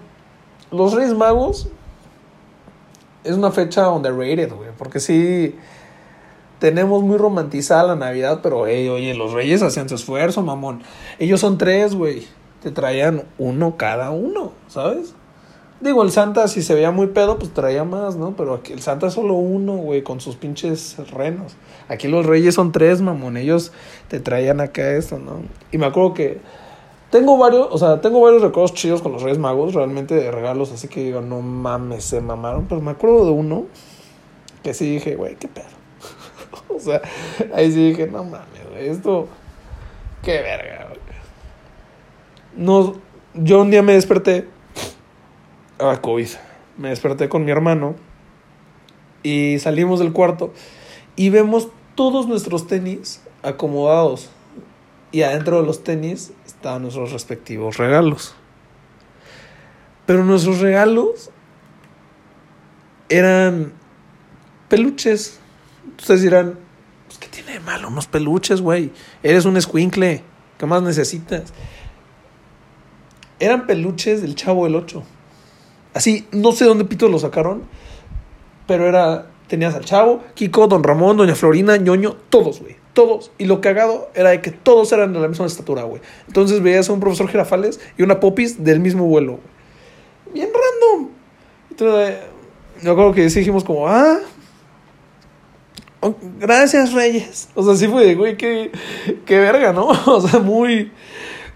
los 0.72 0.94
Reyes 0.94 1.14
Magos 1.14 1.68
es 3.24 3.36
una 3.36 3.52
fecha 3.52 3.90
underrated, 3.90 4.52
güey. 4.54 4.70
Porque 4.78 5.00
sí 5.00 5.56
tenemos 6.60 7.04
muy 7.04 7.18
romantizada 7.18 7.84
la 7.84 7.96
Navidad, 7.96 8.40
pero 8.42 8.60
oye, 8.60 9.14
los 9.14 9.34
reyes 9.34 9.62
hacían 9.62 9.90
su 9.90 9.96
esfuerzo, 9.96 10.42
mamón. 10.42 10.82
Ellos 11.20 11.40
son 11.40 11.58
tres, 11.58 11.96
güey. 11.96 12.26
Te 12.62 12.72
traían 12.72 13.26
uno 13.38 13.76
cada 13.78 14.12
uno, 14.12 14.54
¿sabes? 14.68 15.14
Digo, 15.84 16.02
el 16.02 16.12
Santa, 16.12 16.48
si 16.48 16.62
se 16.62 16.76
veía 16.76 16.92
muy 16.92 17.08
pedo, 17.08 17.38
pues 17.38 17.54
traía 17.54 17.84
más, 17.84 18.16
¿no? 18.16 18.38
Pero 18.38 18.54
aquí 18.54 18.72
el 18.72 18.82
Santa 18.82 19.08
es 19.08 19.14
solo 19.14 19.34
uno, 19.34 19.76
güey, 19.76 20.02
con 20.02 20.22
sus 20.22 20.38
pinches 20.38 20.96
renos. 21.12 21.58
Aquí 21.90 22.08
los 22.08 22.26
reyes 22.26 22.56
son 22.56 22.72
tres, 22.72 23.02
mamón. 23.02 23.36
Ellos 23.36 23.74
te 24.08 24.22
traían 24.22 24.62
acá 24.62 24.92
esto, 24.92 25.20
¿no? 25.20 25.42
Y 25.74 25.78
me 25.78 25.86
acuerdo 25.86 26.14
que 26.14 26.40
tengo 27.10 27.38
varios, 27.38 27.68
o 27.70 27.78
sea, 27.78 28.00
tengo 28.00 28.22
varios 28.22 28.42
recuerdos 28.42 28.74
chidos 28.74 29.02
con 29.02 29.12
los 29.12 29.24
Reyes 29.24 29.40
Magos, 29.40 29.74
realmente 29.74 30.16
de 30.16 30.32
regalos, 30.32 30.72
así 30.72 30.88
que 30.88 31.04
digo, 31.04 31.20
no 31.20 31.42
mames, 31.42 32.06
se 32.06 32.22
mamaron. 32.22 32.66
Pero 32.70 32.80
me 32.80 32.92
acuerdo 32.92 33.26
de 33.26 33.32
uno 33.32 33.66
que 34.64 34.74
sí 34.74 34.90
dije, 34.90 35.18
güey, 35.18 35.36
qué 35.36 35.50
pedo. 35.50 35.66
o 36.74 36.80
sea, 36.80 37.02
ahí 37.54 37.70
sí 37.74 37.90
dije, 37.90 38.08
no 38.08 38.24
mames, 38.24 38.48
esto, 38.78 39.28
qué 40.22 40.42
verga, 40.44 40.94
No, 42.56 42.96
yo 43.34 43.62
un 43.62 43.70
día 43.70 43.82
me 43.82 43.96
desperté, 43.96 44.48
a 45.90 46.02
COVID, 46.02 46.28
me 46.78 46.90
desperté 46.90 47.30
con 47.30 47.46
mi 47.46 47.52
hermano 47.52 47.96
y 49.22 49.58
salimos 49.60 50.00
del 50.00 50.14
cuarto 50.14 50.54
y 51.16 51.30
vemos 51.30 51.70
todos 51.96 52.28
nuestros 52.28 52.68
tenis 52.68 53.22
acomodados 53.42 54.30
y 55.12 55.22
adentro 55.22 55.62
de 55.62 55.68
los 55.68 55.84
tenis 55.84 56.34
estaban 56.46 56.82
nuestros 56.82 57.12
respectivos 57.12 57.78
regalos. 57.78 58.36
Pero 60.06 60.24
nuestros 60.26 60.60
regalos 60.60 61.30
eran 63.10 63.74
peluches 64.70 65.40
Ustedes 66.00 66.22
dirán, 66.22 66.60
pues, 67.08 67.18
¿qué 67.20 67.28
tiene 67.28 67.54
de 67.54 67.60
malo? 67.60 67.88
Unos 67.88 68.08
peluches, 68.08 68.62
güey. 68.62 68.92
Eres 69.22 69.46
un 69.46 69.58
escuincle. 69.58 70.24
¿Qué 70.58 70.66
más 70.66 70.82
necesitas? 70.82 71.54
Eran 73.40 73.68
peluches 73.68 74.22
del 74.22 74.36
Chavo 74.36 74.66
del 74.66 74.76
8. 74.76 75.04
Así, 75.94 76.28
no 76.32 76.52
sé 76.52 76.66
dónde 76.66 76.86
pito 76.86 77.08
lo 77.08 77.20
sacaron, 77.20 77.64
pero 78.68 78.88
era. 78.88 79.28
Tenías 79.48 79.76
al 79.76 79.86
Chavo, 79.86 80.24
Kiko, 80.34 80.68
Don 80.68 80.84
Ramón, 80.84 81.18
Doña 81.18 81.36
Florina, 81.36 81.78
ñoño, 81.78 82.16
todos, 82.30 82.62
güey. 82.62 82.78
Todos. 82.94 83.32
Y 83.38 83.46
lo 83.46 83.62
cagado 83.62 84.10
era 84.16 84.30
de 84.30 84.42
que 84.42 84.52
todos 84.52 84.92
eran 84.94 85.14
de 85.14 85.20
la 85.20 85.28
misma 85.28 85.46
estatura, 85.46 85.84
güey. 85.84 86.02
Entonces 86.28 86.64
veías 86.64 86.90
a 86.90 86.94
un 86.94 87.00
profesor 87.00 87.28
Girafales 87.28 87.80
y 87.98 88.04
una 88.04 88.20
popis 88.20 88.64
del 88.64 88.80
mismo 88.80 89.06
vuelo, 89.06 89.34
güey. 89.34 90.34
Bien 90.34 90.50
random. 90.50 91.10
Entonces, 91.70 92.18
yo 92.82 92.92
acuerdo 92.92 93.14
que 93.14 93.28
dijimos 93.28 93.64
como, 93.64 93.88
ah, 93.88 94.20
Oh, 96.06 96.14
gracias, 96.38 96.92
Reyes. 96.92 97.48
O 97.56 97.64
sea, 97.64 97.78
sí 97.78 97.88
fue, 97.88 98.14
güey, 98.16 98.36
qué, 98.36 98.72
qué 99.26 99.40
verga, 99.40 99.72
¿no? 99.72 99.88
O 100.06 100.20
sea, 100.20 100.42
muy, 100.42 100.92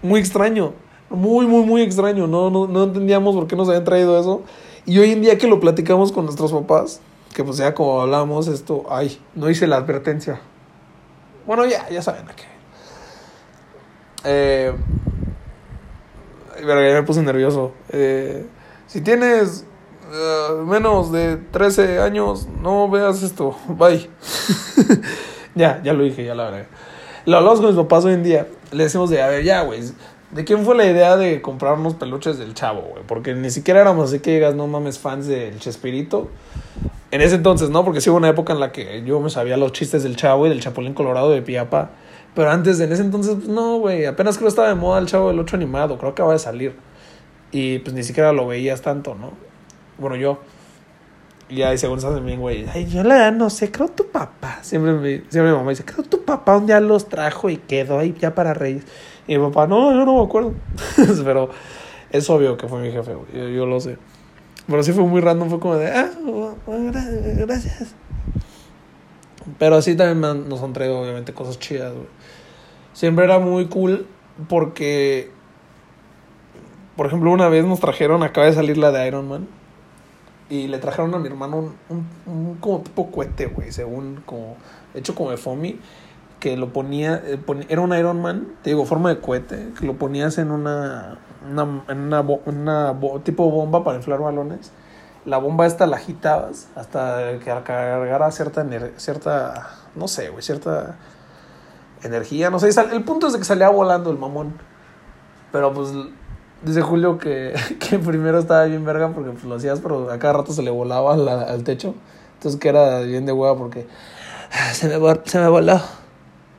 muy 0.00 0.20
extraño. 0.20 0.72
Muy, 1.10 1.46
muy, 1.46 1.64
muy 1.64 1.82
extraño. 1.82 2.26
No, 2.26 2.50
no, 2.50 2.66
no 2.66 2.84
entendíamos 2.84 3.34
por 3.34 3.46
qué 3.46 3.56
nos 3.56 3.68
habían 3.68 3.84
traído 3.84 4.18
eso. 4.18 4.42
Y 4.84 4.98
hoy 4.98 5.12
en 5.12 5.22
día 5.22 5.36
que 5.38 5.46
lo 5.46 5.60
platicamos 5.60 6.12
con 6.12 6.24
nuestros 6.24 6.52
papás, 6.52 7.00
que 7.34 7.44
pues 7.44 7.58
ya 7.58 7.74
como 7.74 8.00
hablamos, 8.00 8.48
esto, 8.48 8.86
ay, 8.90 9.20
no 9.34 9.50
hice 9.50 9.66
la 9.66 9.76
advertencia. 9.76 10.40
Bueno, 11.46 11.66
ya, 11.66 11.88
ya 11.88 12.02
saben 12.02 12.28
a 12.28 12.34
qué. 12.34 12.44
Eh, 14.24 14.74
verga, 16.56 16.88
ya 16.88 16.94
me 16.94 17.02
puse 17.02 17.22
nervioso. 17.22 17.72
Eh, 17.90 18.46
si 18.86 19.00
tienes 19.00 19.66
eh, 20.12 20.62
menos 20.64 21.12
de 21.12 21.36
13 21.36 22.00
años, 22.00 22.48
no 22.62 22.88
veas 22.88 23.22
esto, 23.22 23.56
bye. 23.68 24.08
ya, 25.54 25.82
ya 25.82 25.92
lo 25.92 26.04
dije, 26.04 26.24
ya 26.24 26.34
la 26.34 26.44
verdad. 26.44 26.66
Lo 27.26 27.36
hablamos 27.36 27.60
con 27.60 27.68
mis 27.68 27.76
papás 27.76 28.04
hoy 28.04 28.14
en 28.14 28.22
día. 28.22 28.46
Le 28.72 28.84
decimos 28.84 29.10
de, 29.10 29.22
a 29.22 29.28
ver, 29.28 29.44
ya, 29.44 29.62
güey. 29.62 29.82
¿De 30.30 30.44
quién 30.44 30.64
fue 30.64 30.74
la 30.74 30.84
idea 30.84 31.16
de 31.16 31.40
comprar 31.40 31.78
unos 31.78 31.94
peluches 31.94 32.38
del 32.38 32.52
chavo, 32.52 32.82
güey? 32.82 33.02
Porque 33.06 33.34
ni 33.34 33.50
siquiera 33.50 33.80
éramos 33.80 34.10
así 34.10 34.20
que 34.20 34.32
digas, 34.32 34.54
no 34.54 34.66
mames, 34.66 34.98
fans 34.98 35.26
del 35.26 35.58
Chespirito. 35.58 36.28
En 37.10 37.22
ese 37.22 37.36
entonces, 37.36 37.70
¿no? 37.70 37.82
Porque 37.82 38.02
sí 38.02 38.10
hubo 38.10 38.18
una 38.18 38.28
época 38.28 38.52
en 38.52 38.60
la 38.60 38.70
que 38.70 39.02
yo 39.04 39.20
me 39.20 39.30
sabía 39.30 39.56
los 39.56 39.72
chistes 39.72 40.02
del 40.02 40.16
chavo 40.16 40.46
y 40.46 40.50
del 40.50 40.60
Chapulín 40.60 40.92
Colorado 40.92 41.30
de 41.30 41.40
Piapa. 41.40 41.92
Pero 42.34 42.50
antes, 42.50 42.78
en 42.80 42.92
ese 42.92 43.02
entonces, 43.02 43.36
pues 43.36 43.48
no, 43.48 43.78
güey. 43.78 44.04
Apenas 44.04 44.36
creo 44.36 44.48
estaba 44.48 44.68
de 44.68 44.74
moda 44.74 44.98
el 44.98 45.06
chavo 45.06 45.28
del 45.28 45.38
8 45.40 45.56
animado. 45.56 45.96
Creo 45.96 46.14
que 46.14 46.20
acaba 46.20 46.34
de 46.34 46.38
salir. 46.38 46.76
Y 47.50 47.78
pues 47.78 47.94
ni 47.94 48.02
siquiera 48.02 48.32
lo 48.34 48.46
veías 48.46 48.82
tanto, 48.82 49.14
¿no? 49.14 49.32
Bueno, 49.96 50.16
yo. 50.16 50.40
Y 51.48 51.62
ahí 51.62 51.78
según 51.78 51.96
estás 51.96 52.22
bien, 52.22 52.40
güey. 52.40 52.66
Ay, 52.74 52.86
yo 52.86 53.02
la 53.02 53.14
verdad 53.14 53.32
no 53.32 53.48
sé, 53.48 53.72
creo 53.72 53.88
tu 53.88 54.06
papá. 54.08 54.58
Siempre, 54.60 54.92
me, 54.92 55.22
siempre 55.30 55.50
mi 55.50 55.56
mamá 55.56 55.70
dice, 55.70 55.84
creo 55.86 56.04
tu 56.04 56.22
papá 56.22 56.58
un 56.58 56.66
día 56.66 56.78
los 56.80 57.08
trajo 57.08 57.48
y 57.48 57.56
quedó 57.56 57.98
ahí 57.98 58.14
ya 58.20 58.34
para 58.34 58.52
Reyes. 58.52 58.84
Y 59.28 59.36
mi 59.36 59.46
papá, 59.46 59.66
no, 59.66 59.92
yo 59.92 60.06
no 60.06 60.16
me 60.16 60.24
acuerdo. 60.24 60.54
Pero 61.24 61.50
es 62.10 62.28
obvio 62.30 62.56
que 62.56 62.66
fue 62.66 62.80
mi 62.80 62.90
jefe. 62.90 63.12
Yo, 63.34 63.48
yo, 63.48 63.66
lo 63.66 63.78
sé. 63.78 63.98
Pero 64.66 64.82
sí 64.82 64.92
fue 64.92 65.04
muy 65.04 65.20
random, 65.20 65.50
fue 65.50 65.60
como 65.60 65.76
de, 65.76 65.92
ah, 65.92 66.10
gracias. 67.36 67.94
Pero 69.58 69.76
así 69.76 69.94
también 69.94 70.48
nos 70.48 70.62
han 70.62 70.72
traído, 70.72 71.00
obviamente, 71.00 71.34
cosas 71.34 71.58
chidas, 71.58 71.92
güey. 71.92 72.06
Siempre 72.94 73.26
era 73.26 73.38
muy 73.38 73.66
cool 73.66 74.06
porque, 74.48 75.30
por 76.96 77.06
ejemplo, 77.06 77.30
una 77.30 77.48
vez 77.48 77.66
nos 77.66 77.80
trajeron, 77.80 78.22
acaba 78.22 78.46
de 78.46 78.54
salir 78.54 78.78
la 78.78 78.90
de 78.92 79.06
Iron 79.06 79.28
Man. 79.28 79.46
Y 80.50 80.68
le 80.68 80.78
trajeron 80.78 81.14
a 81.14 81.18
mi 81.18 81.28
hermano 81.28 81.58
un, 81.58 81.76
un, 81.90 82.06
un 82.26 82.54
como 82.56 82.80
tipo 82.80 83.10
cohete, 83.10 83.46
güey, 83.46 83.72
según 83.72 84.22
como 84.24 84.56
hecho 84.94 85.14
como 85.14 85.30
de 85.30 85.36
foamy 85.36 85.78
que 86.40 86.56
lo 86.56 86.72
ponía, 86.72 87.22
eh, 87.24 87.38
era 87.68 87.80
un 87.80 87.92
Iron 87.96 88.20
Man, 88.22 88.54
te 88.62 88.70
digo, 88.70 88.84
forma 88.84 89.08
de 89.08 89.20
cohete, 89.20 89.70
que 89.78 89.86
lo 89.86 89.94
ponías 89.94 90.38
en 90.38 90.50
una, 90.50 91.18
una, 91.48 91.82
en 91.88 91.98
una, 91.98 92.20
una 92.20 92.96
tipo 93.24 93.50
bomba 93.50 93.84
para 93.84 93.96
inflar 93.96 94.20
balones. 94.20 94.72
La 95.24 95.38
bomba 95.38 95.66
esta 95.66 95.86
la 95.86 95.96
agitabas 95.96 96.68
hasta 96.74 97.38
que 97.38 97.44
cargara 97.44 98.30
cierta, 98.30 98.64
cierta 98.96 99.70
no 99.94 100.08
sé, 100.08 100.30
güey, 100.30 100.42
cierta 100.42 100.96
energía, 102.02 102.50
no 102.50 102.58
sé. 102.58 102.70
El 102.92 103.04
punto 103.04 103.26
es 103.26 103.32
de 103.32 103.38
que 103.38 103.44
salía 103.44 103.68
volando 103.68 104.10
el 104.10 104.18
mamón. 104.18 104.54
Pero 105.52 105.72
pues 105.72 105.92
dice 106.62 106.82
Julio 106.82 107.18
que, 107.18 107.54
que 107.80 107.98
primero 107.98 108.38
estaba 108.38 108.64
bien 108.64 108.84
verga 108.84 109.08
porque 109.10 109.30
pues, 109.30 109.44
lo 109.44 109.56
hacías, 109.56 109.80
pero 109.80 110.10
a 110.10 110.18
cada 110.18 110.34
rato 110.34 110.52
se 110.52 110.62
le 110.62 110.70
volaba 110.70 111.14
al 111.14 111.64
techo. 111.64 111.94
Entonces 112.34 112.60
que 112.60 112.68
era 112.68 113.00
bien 113.00 113.26
de 113.26 113.32
hueva 113.32 113.56
porque 113.56 113.86
ah, 114.52 114.72
se 114.72 114.88
me, 114.88 115.20
se 115.24 115.40
me 115.40 115.48
voló. 115.48 115.80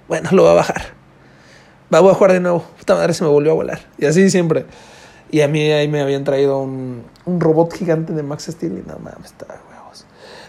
Bueno, 0.10 0.30
lo 0.34 0.44
va 0.44 0.52
a 0.52 0.56
bajar. 0.56 0.82
Va 1.94 2.00
a 2.00 2.14
jugar 2.14 2.34
de 2.34 2.40
nuevo. 2.40 2.66
Puta 2.80 2.96
madre, 2.96 3.14
se 3.14 3.24
me 3.24 3.30
volvió 3.30 3.52
a 3.52 3.56
volar. 3.56 3.80
Y 4.00 4.06
así 4.06 4.30
siempre. 4.32 4.66
Y 5.32 5.42
a 5.42 5.48
mí 5.48 5.72
ahí 5.72 5.88
me 5.88 6.02
habían 6.02 6.24
traído 6.24 6.58
un, 6.58 7.06
un 7.26 7.40
robot 7.40 7.74
gigante 7.74 8.14
de 8.14 8.24
Max 8.24 8.48
Steel 8.50 8.80
y 8.80 8.88
nada 8.88 9.00
más, 9.00 9.14
está 9.24 9.46
huevos. 9.70 10.06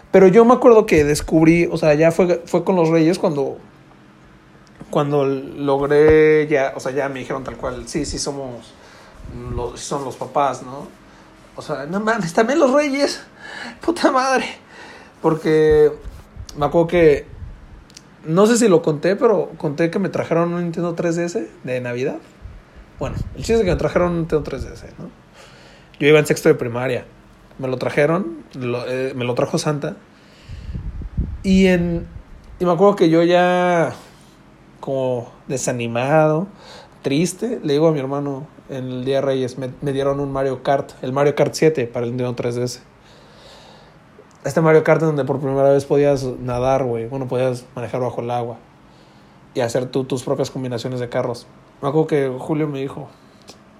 Pero 0.09 0.27
yo 0.27 0.43
me 0.45 0.55
acuerdo 0.55 0.87
que 0.87 1.03
descubrí, 1.03 1.69
o 1.71 1.77
sea, 1.77 1.93
ya 1.93 2.11
fue, 2.11 2.41
fue 2.45 2.63
con 2.63 2.75
los 2.75 2.89
Reyes 2.89 3.19
cuando, 3.19 3.59
cuando 4.89 5.25
logré 5.25 6.47
ya, 6.47 6.73
o 6.75 6.79
sea, 6.79 6.91
ya 6.91 7.07
me 7.07 7.19
dijeron 7.19 7.43
tal 7.43 7.57
cual, 7.57 7.87
sí, 7.87 8.05
sí 8.05 8.17
somos, 8.17 8.73
los, 9.55 9.79
son 9.79 10.03
los 10.03 10.15
papás, 10.15 10.63
¿no? 10.63 10.87
O 11.55 11.61
sea, 11.61 11.85
no 11.85 11.99
mames, 11.99 12.33
también 12.33 12.57
los 12.57 12.73
Reyes, 12.73 13.21
puta 13.81 14.11
madre. 14.11 14.45
Porque 15.21 15.91
me 16.57 16.65
acuerdo 16.65 16.87
que 16.87 17.30
no 18.25 18.45
sé 18.45 18.57
si 18.57 18.67
lo 18.67 18.81
conté, 18.81 19.15
pero 19.15 19.49
conté 19.57 19.89
que 19.89 19.99
me 19.99 20.09
trajeron 20.09 20.53
un 20.53 20.63
Nintendo 20.63 20.95
3DS 20.95 21.47
de 21.63 21.81
Navidad. 21.81 22.17
Bueno, 22.99 23.15
el 23.35 23.37
chiste 23.37 23.55
es 23.55 23.61
que 23.61 23.71
me 23.71 23.75
trajeron 23.75 24.11
un 24.11 24.17
Nintendo 24.19 24.43
3DS, 24.43 24.83
¿no? 24.99 25.09
Yo 25.99 26.07
iba 26.07 26.19
en 26.19 26.25
sexto 26.25 26.49
de 26.49 26.55
primaria. 26.55 27.05
Me 27.57 27.67
lo 27.67 27.77
trajeron, 27.77 28.37
eh, 28.55 29.13
me 29.15 29.25
lo 29.25 29.35
trajo 29.35 29.57
Santa. 29.57 29.95
Y 31.43 31.67
en. 31.67 32.07
Y 32.59 32.65
me 32.65 32.71
acuerdo 32.71 32.95
que 32.95 33.09
yo 33.09 33.23
ya. 33.23 33.93
Como 34.79 35.31
desanimado, 35.47 36.47
triste, 37.03 37.59
le 37.63 37.73
digo 37.73 37.89
a 37.89 37.91
mi 37.91 37.99
hermano 37.99 38.47
en 38.67 38.87
el 38.87 39.05
día 39.05 39.17
de 39.17 39.21
Reyes, 39.21 39.59
me, 39.59 39.69
me 39.81 39.93
dieron 39.93 40.19
un 40.19 40.31
Mario 40.31 40.63
Kart, 40.63 40.93
el 41.03 41.13
Mario 41.13 41.35
Kart 41.35 41.53
7 41.53 41.85
para 41.85 42.07
el 42.07 42.15
Nintendo 42.15 42.35
3DS 42.35 42.79
este 44.43 44.61
Mario 44.61 44.83
Kart 44.83 45.01
donde 45.01 45.23
por 45.23 45.39
primera 45.39 45.69
vez 45.69 45.85
podías 45.85 46.23
nadar, 46.23 46.83
güey. 46.83 47.07
Bueno, 47.07 47.27
podías 47.27 47.65
manejar 47.75 48.01
bajo 48.01 48.21
el 48.21 48.31
agua. 48.31 48.57
Y 49.53 49.59
hacer 49.59 49.85
tú 49.87 50.05
tus 50.05 50.23
propias 50.23 50.49
combinaciones 50.49 50.99
de 50.99 51.09
carros. 51.09 51.45
Me 51.81 51.89
acuerdo 51.89 52.07
que 52.07 52.31
Julio 52.39 52.67
me 52.67 52.79
dijo. 52.79 53.09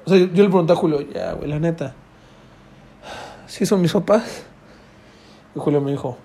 O 0.06 0.10
sea, 0.10 0.18
yo, 0.18 0.25
le 0.25 0.50
pregunté 0.50 0.74
a 0.74 0.75
Julio, 0.75 1.01
ya, 1.01 1.34
güey, 1.34 1.50
la 1.50 1.60
neta. 1.60 1.96
¿Sí 3.48 3.65
son 3.65 3.82
mis 3.82 3.94
papás? 3.94 4.44
Y 5.56 5.60
Julio 5.60 5.82
me 5.82 5.91
dijo, 5.91 6.18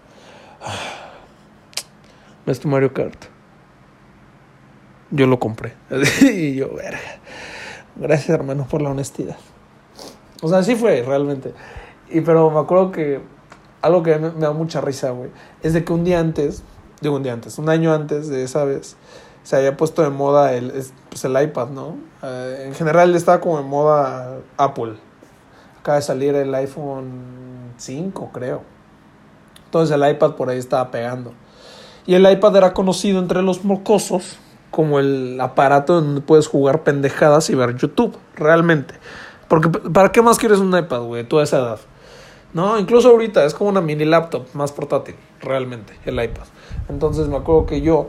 ¿ves 2.47 2.61
tu 2.61 2.69
Mario 2.69 2.93
Kart? 2.93 3.25
Yo 5.11 5.27
lo 5.27 5.39
compré. 5.39 5.75
y 6.23 6.55
yo, 6.55 6.75
verga. 6.75 6.99
Gracias, 7.97 8.31
hermano, 8.31 8.67
por 8.69 8.83
la 8.83 8.91
honestidad. 8.91 9.37
O 10.43 10.49
sea, 10.49 10.59
así 10.59 10.77
fue, 10.77 11.03
realmente. 11.03 11.55
Y 12.11 12.21
pero 12.21 12.51
me 12.51 12.61
acuerdo 12.61 12.93
que 12.93 13.21
algo 13.87 14.03
que 14.03 14.19
me, 14.19 14.31
da 14.31 14.53
mucha 14.53 14.81
risa, 14.81 15.11
güey, 15.11 15.31
es 15.63 15.73
de 15.73 15.85
que 15.85 15.93
un 15.93 16.05
día 16.05 16.21
antes, 16.21 16.63
digo 17.01 17.17
un 17.17 17.23
día 17.23 17.33
antes, 17.33 17.59
un 17.59 17.69
año 17.69 17.93
antes 17.93 18.29
de 18.29 18.45
esa 18.45 18.65
vez, 18.65 18.97
se 19.43 19.57
había 19.57 19.77
puesto 19.77 20.03
de 20.03 20.11
moda 20.11 20.53
el, 20.55 20.73
pues 21.09 21.25
el 21.25 21.41
iPad, 21.41 21.69
¿no? 21.69 21.97
Eh, 22.23 22.65
en 22.67 22.75
general 22.75 23.15
estaba 23.15 23.41
como 23.41 23.59
de 23.59 23.63
moda 23.63 24.39
Apple. 24.57 24.95
Acaba 25.81 25.97
de 25.97 26.03
salir 26.03 26.35
el 26.35 26.53
iPhone 26.53 27.73
5, 27.77 28.31
creo. 28.33 28.63
Entonces 29.67 29.95
el 29.95 30.09
iPad 30.09 30.33
por 30.33 30.51
ahí 30.51 30.59
estaba 30.59 30.91
pegando. 30.91 31.33
Y 32.07 32.15
el 32.15 32.29
iPad 32.29 32.57
era 32.57 32.75
conocido 32.75 33.21
entre 33.21 33.43
los 33.43 33.65
mocosos 33.65 34.39
como 34.71 34.99
el 34.99 35.41
aparato 35.41 36.01
donde 36.01 36.21
puedes 36.21 36.49
jugar 36.49 36.83
pendejadas 36.83 37.49
y 37.49 37.55
ver 37.55 37.77
YouTube, 37.77 38.17
realmente. 38.35 38.95
Porque 39.49 39.69
¿para 39.69 40.11
qué 40.11 40.23
más 40.23 40.39
quieres 40.39 40.59
un 40.59 40.77
iPad, 40.77 41.03
güey, 41.03 41.25
toda 41.25 41.45
esa 41.45 41.59
edad? 41.59 41.79
No, 42.57 42.79
incluso 42.79 43.11
ahorita 43.11 43.45
es 43.45 43.53
como 43.53 43.69
una 43.69 43.83
mini 43.83 44.07
laptop 44.07 44.47
más 44.55 44.73
portátil, 44.73 45.15
realmente, 45.43 45.93
el 46.07 46.15
iPad. 46.15 46.47
Entonces 46.89 47.29
me 47.29 47.37
acuerdo 47.37 47.67
que 47.67 47.83
yo, 47.83 48.09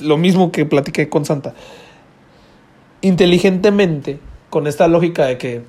lo 0.00 0.16
mismo 0.16 0.52
que 0.52 0.64
platiqué 0.64 1.08
con 1.08 1.24
Santa, 1.24 1.52
inteligentemente, 3.00 4.20
con 4.50 4.68
esta 4.68 4.86
lógica 4.86 5.26
de 5.26 5.36
que, 5.36 5.64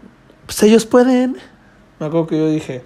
pues 0.45 0.61
ellos 0.61 0.85
pueden, 0.85 1.37
me 1.99 2.05
acuerdo 2.05 2.27
que 2.27 2.37
yo 2.37 2.49
dije, 2.49 2.83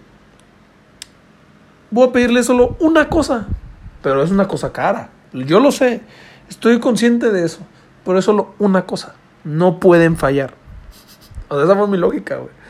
voy 1.91 2.07
a 2.07 2.11
pedirle 2.13 2.41
solo 2.41 2.77
una 2.79 3.09
cosa, 3.09 3.47
pero 4.01 4.23
es 4.23 4.31
una 4.31 4.47
cosa 4.47 4.71
cara. 4.71 5.09
Yo 5.33 5.59
lo 5.59 5.73
sé, 5.73 6.03
estoy 6.47 6.79
consciente 6.79 7.31
de 7.31 7.43
eso, 7.43 7.59
pero 8.05 8.17
es 8.17 8.23
solo 8.23 8.55
una 8.59 8.85
cosa. 8.85 9.15
No 9.43 9.81
pueden 9.81 10.15
fallar. 10.15 10.53
O 11.49 11.55
sea, 11.55 11.65
esa 11.65 11.75
fue 11.75 11.89
mi 11.89 11.97
lógica, 11.97 12.37
güey 12.37 12.63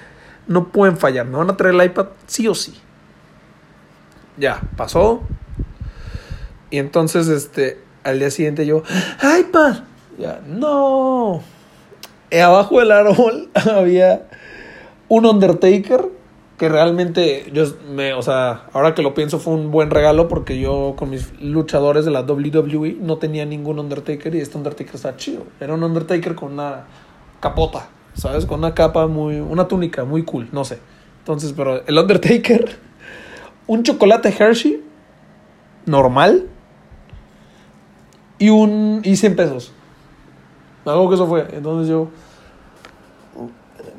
no 0.47 0.69
pueden 0.69 0.97
fallar. 0.97 1.25
Me 1.25 1.37
van 1.37 1.49
a 1.49 1.57
traer 1.57 1.75
el 1.75 1.83
iPad 1.83 2.07
sí 2.27 2.47
o 2.47 2.55
sí. 2.55 2.73
Ya, 4.37 4.61
pasó. 4.75 5.21
Y 6.69 6.77
entonces, 6.77 7.27
este, 7.27 7.79
al 8.03 8.19
día 8.19 8.31
siguiente 8.31 8.65
yo, 8.65 8.83
iPad. 9.39 9.83
Ya, 10.17 10.41
no. 10.45 11.41
Y 12.31 12.37
abajo 12.37 12.79
del 12.79 12.91
árbol 12.91 13.49
había 13.71 14.27
un 15.07 15.25
Undertaker 15.25 16.09
que 16.57 16.69
realmente 16.69 17.51
yo 17.53 17.65
me, 17.93 18.13
o 18.13 18.21
sea, 18.21 18.67
ahora 18.71 18.95
que 18.95 19.01
lo 19.01 19.13
pienso 19.13 19.39
fue 19.39 19.53
un 19.53 19.71
buen 19.71 19.89
regalo 19.89 20.29
porque 20.29 20.57
yo 20.57 20.95
con 20.97 21.09
mis 21.09 21.33
luchadores 21.41 22.05
de 22.05 22.11
la 22.11 22.21
WWE 22.21 22.97
no 23.01 23.17
tenía 23.17 23.45
ningún 23.45 23.77
Undertaker 23.77 24.33
y 24.35 24.39
este 24.39 24.57
Undertaker 24.57 24.95
está 24.95 25.17
chido. 25.17 25.43
Era 25.59 25.73
un 25.73 25.83
Undertaker 25.83 26.33
con 26.35 26.53
una 26.53 26.85
capota. 27.41 27.89
¿Sabes? 28.15 28.45
Con 28.45 28.59
una 28.59 28.73
capa 28.73 29.07
muy, 29.07 29.39
una 29.39 29.67
túnica 29.67 30.05
muy 30.05 30.23
cool, 30.23 30.49
no 30.51 30.65
sé. 30.65 30.79
Entonces, 31.19 31.53
pero 31.53 31.85
el 31.85 31.97
Undertaker, 31.97 32.77
un 33.67 33.83
chocolate 33.83 34.33
Hershey, 34.37 34.83
normal, 35.85 36.49
y 38.37 38.49
un, 38.49 39.01
y 39.03 39.15
100 39.15 39.35
pesos. 39.35 39.71
Algo 40.85 41.09
que 41.09 41.15
eso 41.15 41.27
fue. 41.27 41.47
Entonces 41.53 41.89
yo, 41.89 42.09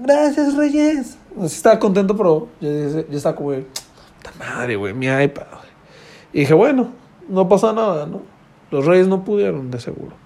gracias 0.00 0.54
Reyes. 0.54 1.18
Así 1.36 1.56
estaba 1.56 1.78
contento, 1.78 2.16
pero 2.16 2.48
yo, 2.60 2.70
yo 2.70 3.16
estaba 3.16 3.36
como, 3.36 3.50
puta 3.50 4.32
madre, 4.38 4.76
güey, 4.76 4.94
mi 4.94 5.06
iPad. 5.06 5.46
Y 6.32 6.40
dije, 6.40 6.54
bueno, 6.54 6.90
no 7.28 7.48
pasa 7.48 7.72
nada, 7.72 8.06
¿no? 8.06 8.22
Los 8.70 8.84
Reyes 8.84 9.08
no 9.08 9.24
pudieron, 9.24 9.70
de 9.70 9.80
seguro. 9.80 10.25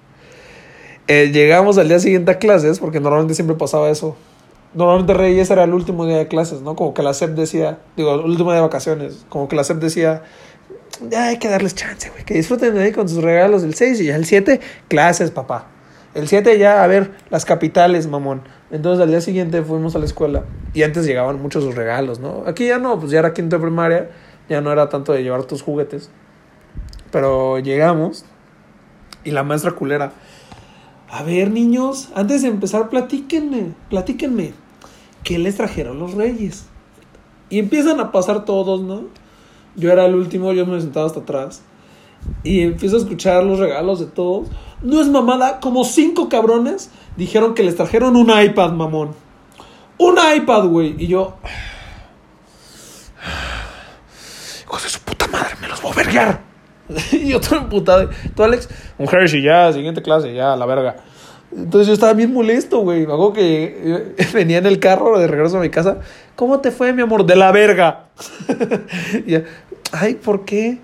Eh, 1.12 1.32
llegamos 1.32 1.76
al 1.76 1.88
día 1.88 1.98
siguiente 1.98 2.30
a 2.30 2.38
clases, 2.38 2.78
porque 2.78 3.00
normalmente 3.00 3.34
siempre 3.34 3.56
pasaba 3.56 3.90
eso. 3.90 4.14
Normalmente 4.74 5.12
Reyes 5.12 5.50
era 5.50 5.64
el 5.64 5.74
último 5.74 6.06
día 6.06 6.18
de 6.18 6.28
clases, 6.28 6.62
¿no? 6.62 6.76
Como 6.76 6.94
que 6.94 7.02
la 7.02 7.14
SEP 7.14 7.30
decía, 7.30 7.80
digo, 7.96 8.14
el 8.14 8.20
último 8.20 8.50
día 8.50 8.60
de 8.60 8.66
vacaciones, 8.68 9.26
como 9.28 9.48
que 9.48 9.56
la 9.56 9.64
SEP 9.64 9.78
decía, 9.78 10.22
ya 11.08 11.24
hay 11.24 11.40
que 11.40 11.48
darles 11.48 11.74
chance, 11.74 12.10
güey, 12.10 12.24
que 12.24 12.34
disfruten 12.34 12.78
ahí 12.78 12.92
con 12.92 13.08
sus 13.08 13.24
regalos 13.24 13.62
del 13.62 13.74
6 13.74 14.00
y 14.02 14.04
ya 14.04 14.14
el 14.14 14.24
7, 14.24 14.60
clases, 14.86 15.32
papá. 15.32 15.66
El 16.14 16.28
7 16.28 16.56
ya, 16.60 16.84
a 16.84 16.86
ver, 16.86 17.10
las 17.28 17.44
capitales, 17.44 18.06
mamón. 18.06 18.42
Entonces 18.70 19.02
al 19.02 19.08
día 19.08 19.20
siguiente 19.20 19.62
fuimos 19.62 19.96
a 19.96 19.98
la 19.98 20.04
escuela 20.04 20.44
y 20.74 20.84
antes 20.84 21.06
llegaban 21.06 21.42
muchos 21.42 21.64
sus 21.64 21.74
regalos, 21.74 22.20
¿no? 22.20 22.44
Aquí 22.46 22.68
ya 22.68 22.78
no, 22.78 23.00
pues 23.00 23.10
ya 23.10 23.18
era 23.18 23.32
quinto 23.32 23.56
de 23.56 23.62
primaria, 23.62 24.10
ya 24.48 24.60
no 24.60 24.70
era 24.70 24.88
tanto 24.88 25.12
de 25.12 25.24
llevar 25.24 25.42
tus 25.42 25.60
juguetes. 25.60 26.08
Pero 27.10 27.58
llegamos 27.58 28.24
y 29.24 29.32
la 29.32 29.42
maestra 29.42 29.72
culera, 29.72 30.12
a 31.10 31.22
ver 31.24 31.50
niños, 31.50 32.08
antes 32.14 32.42
de 32.42 32.48
empezar 32.48 32.88
platíquenme, 32.88 33.74
platíquenme, 33.88 34.54
¿qué 35.24 35.38
les 35.38 35.56
trajeron 35.56 35.98
los 35.98 36.14
reyes? 36.14 36.66
Y 37.48 37.58
empiezan 37.58 37.98
a 37.98 38.12
pasar 38.12 38.44
todos, 38.44 38.80
¿no? 38.80 39.02
Yo 39.74 39.90
era 39.90 40.06
el 40.06 40.14
último, 40.14 40.52
yo 40.52 40.66
me 40.66 40.80
sentaba 40.80 41.06
hasta 41.06 41.20
atrás. 41.20 41.62
Y 42.44 42.60
empiezo 42.60 42.96
a 42.96 43.00
escuchar 43.00 43.42
los 43.42 43.58
regalos 43.58 43.98
de 43.98 44.06
todos. 44.06 44.48
No 44.82 45.00
es 45.00 45.08
mamada, 45.08 45.58
como 45.58 45.84
cinco 45.84 46.28
cabrones 46.28 46.90
dijeron 47.16 47.54
que 47.54 47.64
les 47.64 47.76
trajeron 47.76 48.14
un 48.14 48.30
iPad, 48.30 48.72
mamón. 48.72 49.10
Un 49.98 50.16
iPad, 50.36 50.66
güey. 50.66 50.94
Y 51.02 51.08
yo. 51.08 51.34
Hijos 54.62 54.82
de 54.84 54.88
su 54.88 55.00
puta 55.00 55.26
madre, 55.26 55.54
me 55.60 55.66
los 55.66 55.82
voy 55.82 55.92
a 55.92 55.94
vergar. 55.94 56.49
y 57.12 57.32
otro 57.34 57.58
emputado. 57.58 58.10
Tú, 58.34 58.42
Alex, 58.42 58.68
un 58.98 59.08
Hershey, 59.08 59.42
ya, 59.42 59.72
siguiente 59.72 60.02
clase, 60.02 60.34
ya, 60.34 60.56
la 60.56 60.66
verga. 60.66 60.96
Entonces 61.56 61.88
yo 61.88 61.94
estaba 61.94 62.12
bien 62.12 62.32
molesto, 62.32 62.80
güey. 62.80 63.06
Me 63.06 63.12
hago 63.12 63.32
que 63.32 64.14
venía 64.32 64.58
en 64.58 64.66
el 64.66 64.78
carro 64.78 65.18
de 65.18 65.26
regreso 65.26 65.58
a 65.58 65.60
mi 65.60 65.70
casa. 65.70 65.98
¿Cómo 66.36 66.60
te 66.60 66.70
fue, 66.70 66.92
mi 66.92 67.02
amor? 67.02 67.26
De 67.26 67.36
la 67.36 67.50
verga. 67.52 68.04
y, 69.26 69.34
Ay, 69.92 70.14
¿por 70.14 70.44
qué? 70.44 70.78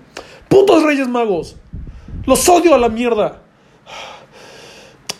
¡Putos 0.49 0.83
Reyes 0.83 1.07
Magos! 1.07 1.55
¡Los 2.25 2.47
odio 2.49 2.75
a 2.75 2.77
la 2.77 2.89
mierda! 2.89 3.39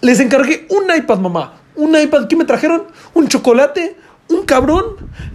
Les 0.01 0.20
encargué 0.20 0.67
un 0.70 0.94
iPad, 0.96 1.20
mamá. 1.20 1.62
Un 1.75 1.98
iPad. 1.98 2.27
¿Qué 2.27 2.36
me 2.36 2.46
trajeron? 2.46 2.84
¿Un 3.13 3.27
chocolate? 3.27 3.96
¿Un 4.29 4.44
cabrón? 4.44 4.84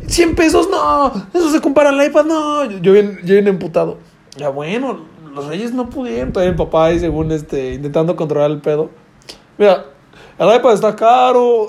¿100 0.06 0.34
pesos? 0.34 0.68
No. 0.70 1.12
Eso 1.32 1.50
se 1.50 1.60
compara 1.60 1.90
al 1.90 2.04
iPad. 2.04 2.24
No. 2.24 2.70
Yo 2.80 2.92
bien, 2.92 3.18
yo 3.24 3.34
bien 3.34 3.48
emputado. 3.48 3.98
Ya 4.36 4.50
bueno, 4.50 5.06
los 5.32 5.46
reyes 5.46 5.72
no 5.72 5.88
pudieron. 5.88 6.32
Todavía 6.32 6.52
mi 6.52 6.58
papá 6.58 6.86
ahí, 6.86 7.00
según 7.00 7.32
este, 7.32 7.74
intentando 7.74 8.16
controlar 8.16 8.50
el 8.50 8.60
pedo. 8.60 8.90
Mira, 9.58 9.86
el 10.38 10.54
iPad 10.54 10.74
está 10.74 10.94
caro. 10.94 11.68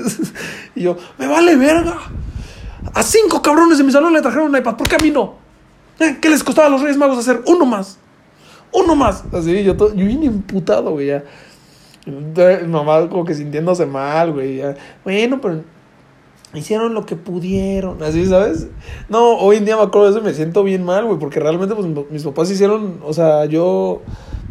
y 0.74 0.82
yo, 0.82 0.96
me 1.18 1.26
vale 1.26 1.56
verga. 1.56 1.96
A 2.92 3.02
cinco 3.02 3.42
cabrones 3.42 3.78
de 3.78 3.84
mi 3.84 3.92
salón 3.92 4.12
le 4.12 4.20
trajeron 4.20 4.48
un 4.48 4.56
iPad. 4.56 4.76
¿Por 4.76 4.88
qué 4.88 4.96
a 4.96 4.98
mí 4.98 5.10
no? 5.10 5.34
¿Eh? 5.98 6.18
¿Qué 6.20 6.28
les 6.28 6.44
costaba 6.44 6.68
a 6.68 6.70
los 6.70 6.82
Reyes 6.82 6.96
Magos 6.96 7.18
hacer? 7.18 7.42
Uno 7.46 7.64
más. 7.64 7.98
Uno 8.72 8.94
más. 8.94 9.24
Así, 9.32 9.62
yo, 9.64 9.76
todo, 9.76 9.94
yo 9.94 10.06
vine 10.06 10.26
imputado, 10.26 10.90
güey, 10.90 11.06
ya. 11.08 11.24
Mamá 12.66 13.08
como 13.08 13.24
que 13.24 13.34
sintiéndose 13.34 13.86
mal, 13.86 14.32
güey. 14.32 14.56
Ya. 14.56 14.74
Bueno, 15.04 15.40
pero 15.40 15.62
hicieron 16.54 16.94
lo 16.94 17.06
que 17.06 17.16
pudieron, 17.16 18.02
así, 18.02 18.26
¿sabes? 18.26 18.68
No, 19.08 19.36
hoy 19.38 19.56
en 19.56 19.64
día 19.64 19.76
me 19.76 19.82
acuerdo 19.82 20.10
de 20.10 20.16
eso 20.16 20.24
me 20.24 20.34
siento 20.34 20.62
bien 20.64 20.84
mal, 20.84 21.04
güey, 21.04 21.18
porque 21.18 21.40
realmente 21.40 21.74
pues 21.74 21.86
mis 22.10 22.22
papás 22.22 22.50
hicieron, 22.50 23.00
o 23.04 23.12
sea, 23.12 23.44
yo 23.46 24.02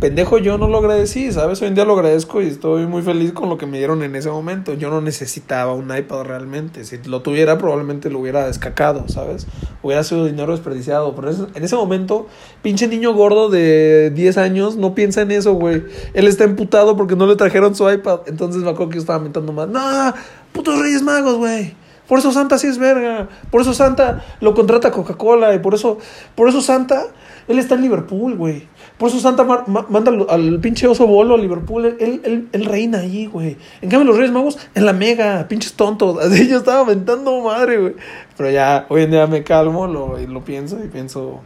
pendejo 0.04 0.38
yo 0.38 0.58
no 0.58 0.68
lo 0.68 0.80
agradecí, 0.80 1.32
¿sabes? 1.32 1.62
Hoy 1.62 1.70
en 1.70 1.76
día 1.76 1.86
lo 1.86 1.94
agradezco 1.94 2.42
y 2.42 2.48
estoy 2.48 2.86
muy 2.88 3.02
feliz 3.04 3.32
con 3.32 3.48
lo 3.48 3.58
que 3.58 3.66
me 3.66 3.78
dieron 3.78 4.04
en 4.04 4.18
ese 4.18 4.30
momento. 4.30 4.74
Yo 4.74 4.90
no 4.90 5.00
necesitaba 5.00 5.74
un 5.74 5.96
iPad 5.96 6.24
realmente. 6.24 6.84
Si 6.84 6.98
lo 7.06 7.22
tuviera, 7.22 7.58
probablemente 7.58 8.10
lo 8.10 8.20
hubiera 8.20 8.46
descacado, 8.46 9.08
¿sabes? 9.08 9.48
Hubiera 9.82 10.04
sido 10.04 10.26
dinero 10.26 10.52
desperdiciado. 10.52 11.16
Pero 11.16 11.32
en 11.56 11.64
ese 11.64 11.78
momento, 11.78 12.28
pinche 12.62 12.90
niño 12.90 13.14
gordo 13.14 13.48
de 13.48 14.12
10 14.14 14.38
años 14.40 14.76
no 14.76 14.94
piensa 14.94 15.22
en 15.22 15.32
eso, 15.32 15.54
güey. 15.54 15.84
Él 16.14 16.28
está 16.28 16.44
emputado 16.44 16.98
porque 16.98 17.16
no 17.16 17.26
le 17.26 17.38
trajeron 17.38 17.74
su 17.74 17.90
iPad. 17.90 18.22
Entonces 18.26 18.62
me 18.62 18.72
acuerdo 18.72 18.90
que 18.90 18.96
yo 18.96 19.02
estaba 19.02 19.20
mentando 19.20 19.54
más. 19.54 19.70
¡No! 19.70 20.14
¡Putos 20.52 20.80
Reyes 20.80 21.02
Magos, 21.02 21.38
güey! 21.38 21.83
Por 22.14 22.20
eso 22.20 22.32
Santa 22.32 22.60
sí 22.60 22.68
es 22.68 22.78
verga. 22.78 23.28
Por 23.50 23.62
eso 23.62 23.74
Santa 23.74 24.24
lo 24.40 24.54
contrata 24.54 24.92
Coca-Cola. 24.92 25.56
Y 25.56 25.58
por 25.58 25.74
eso, 25.74 25.98
por 26.36 26.48
eso 26.48 26.62
Santa, 26.62 27.08
él 27.48 27.58
está 27.58 27.74
en 27.74 27.82
Liverpool, 27.82 28.36
güey. 28.36 28.68
Por 29.00 29.10
eso 29.10 29.20
Santa 29.20 29.44
manda 29.44 30.12
al, 30.30 30.60
pinche 30.60 30.86
oso 30.86 31.08
bolo 31.08 31.34
a 31.34 31.38
Liverpool. 31.40 31.98
Él, 32.00 32.48
él, 32.54 32.66
reina 32.66 33.00
ahí, 33.00 33.26
güey. 33.26 33.58
En 33.82 33.90
cambio, 33.90 34.06
los 34.06 34.18
Reyes 34.18 34.32
Magos 34.32 34.60
en 34.76 34.86
la 34.86 34.94
mega, 34.94 35.48
pinches 35.48 35.74
tontos. 35.74 36.20
Así 36.24 36.48
yo 36.48 36.58
estaba 36.58 36.82
aventando 36.82 37.42
madre, 37.42 37.80
güey. 37.80 37.96
Pero 38.38 38.52
ya, 38.52 38.86
hoy 38.90 39.02
en 39.02 39.10
día 39.10 39.26
me 39.26 39.44
calmo 39.44 39.88
lo, 39.88 40.20
y 40.20 40.28
lo 40.28 40.46
pienso 40.46 40.78
y 40.86 40.90
pienso. 40.90 41.42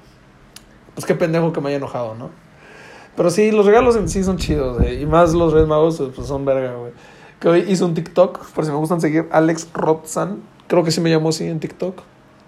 Pues 0.95 1.05
qué 1.05 1.15
pendejo 1.15 1.53
que 1.53 1.61
me 1.61 1.69
haya 1.69 1.77
enojado, 1.77 2.13
¿no? 2.13 2.29
Pero 3.15 3.29
sí, 3.29 3.51
los 3.51 3.65
regalos 3.65 3.95
en 3.95 4.09
sí 4.09 4.21
son 4.21 4.35
chidos, 4.35 4.83
Y 4.85 5.05
más 5.05 5.33
los 5.33 5.53
Reyes 5.53 5.69
Magos, 5.69 6.03
pues, 6.13 6.27
son 6.27 6.43
verga, 6.43 6.75
güey. 6.75 6.91
Que 7.39 7.47
hoy 7.47 7.65
hizo 7.69 7.85
un 7.85 7.93
TikTok, 7.93 8.51
por 8.51 8.65
si 8.65 8.71
me 8.71 8.75
gustan 8.75 8.99
seguir, 8.99 9.29
Alex 9.31 9.69
Rotzan. 9.73 10.56
Creo 10.67 10.83
que 10.83 10.91
sí 10.91 11.01
me 11.01 11.09
llamó 11.09 11.29
así 11.29 11.45
en 11.45 11.59
TikTok. 11.59 12.01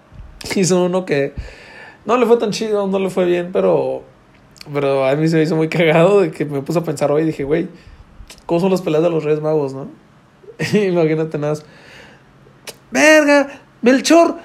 Hizo 0.56 0.84
uno 0.84 1.04
que 1.04 1.34
no 2.06 2.16
le 2.16 2.26
fue 2.26 2.36
tan 2.36 2.50
chido, 2.50 2.86
no 2.86 2.98
le 2.98 3.10
fue 3.10 3.24
bien, 3.24 3.50
pero 3.52 4.02
pero 4.72 5.06
a 5.06 5.14
mí 5.16 5.26
se 5.28 5.36
me 5.36 5.42
hizo 5.42 5.56
muy 5.56 5.68
cagado 5.68 6.20
de 6.20 6.30
que 6.30 6.44
me 6.44 6.60
puse 6.60 6.78
a 6.78 6.82
pensar 6.84 7.10
hoy 7.10 7.22
y 7.22 7.26
dije, 7.26 7.44
güey, 7.44 7.68
¿cómo 8.46 8.60
son 8.60 8.70
las 8.70 8.82
peleas 8.82 9.02
de 9.02 9.10
los 9.10 9.24
Reyes 9.24 9.40
Magos, 9.40 9.72
no? 9.72 9.88
Imagínate 10.78 11.38
nada. 11.38 11.54
Verga, 12.90 13.48
Melchor, 13.82 14.36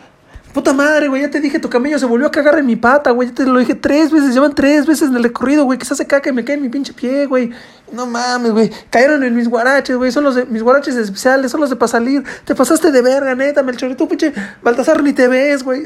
puta 0.55 0.71
madre, 0.71 1.09
güey, 1.09 1.21
ya 1.21 1.29
te 1.29 1.41
dije, 1.41 1.59
tu 1.59 1.69
camello 1.69 1.99
se 1.99 2.05
volvió 2.05 2.27
a 2.27 2.31
cagar 2.31 2.57
en 2.57 2.65
mi 2.65 2.77
pata, 2.77 3.11
güey, 3.11 3.27
ya 3.27 3.35
te 3.35 3.45
lo 3.45 3.59
dije 3.59 3.75
tres 3.75 4.09
veces, 4.09 4.33
llevan 4.33 4.55
tres 4.55 4.85
veces 4.85 5.09
en 5.09 5.15
el 5.17 5.23
recorrido, 5.23 5.65
güey, 5.65 5.77
que 5.77 5.83
se 5.83 6.07
caca 6.07 6.29
y 6.29 6.31
me 6.31 6.45
cae 6.45 6.55
en 6.55 6.61
mi 6.61 6.69
pinche 6.69 6.93
pie, 6.93 7.25
güey. 7.25 7.51
No 7.91 8.05
mames, 8.05 8.53
güey, 8.53 8.71
cayeron 8.89 9.21
en 9.25 9.35
mis 9.35 9.49
guaraches, 9.49 9.97
güey, 9.97 10.13
son 10.13 10.23
los 10.23 10.35
de 10.35 10.45
mis 10.45 10.63
guaraches 10.63 10.95
especiales, 10.95 11.51
son 11.51 11.59
los 11.59 11.69
de 11.69 11.75
para 11.75 11.89
salir. 11.89 12.23
Te 12.45 12.55
pasaste 12.55 12.89
de 12.93 13.01
verga, 13.01 13.35
neta, 13.35 13.63
Melchor, 13.63 13.91
y 13.91 13.95
tú, 13.95 14.07
pinche 14.07 14.31
Baltasar, 14.61 15.03
ni 15.03 15.11
te 15.11 15.27
ves, 15.27 15.61
güey. 15.61 15.83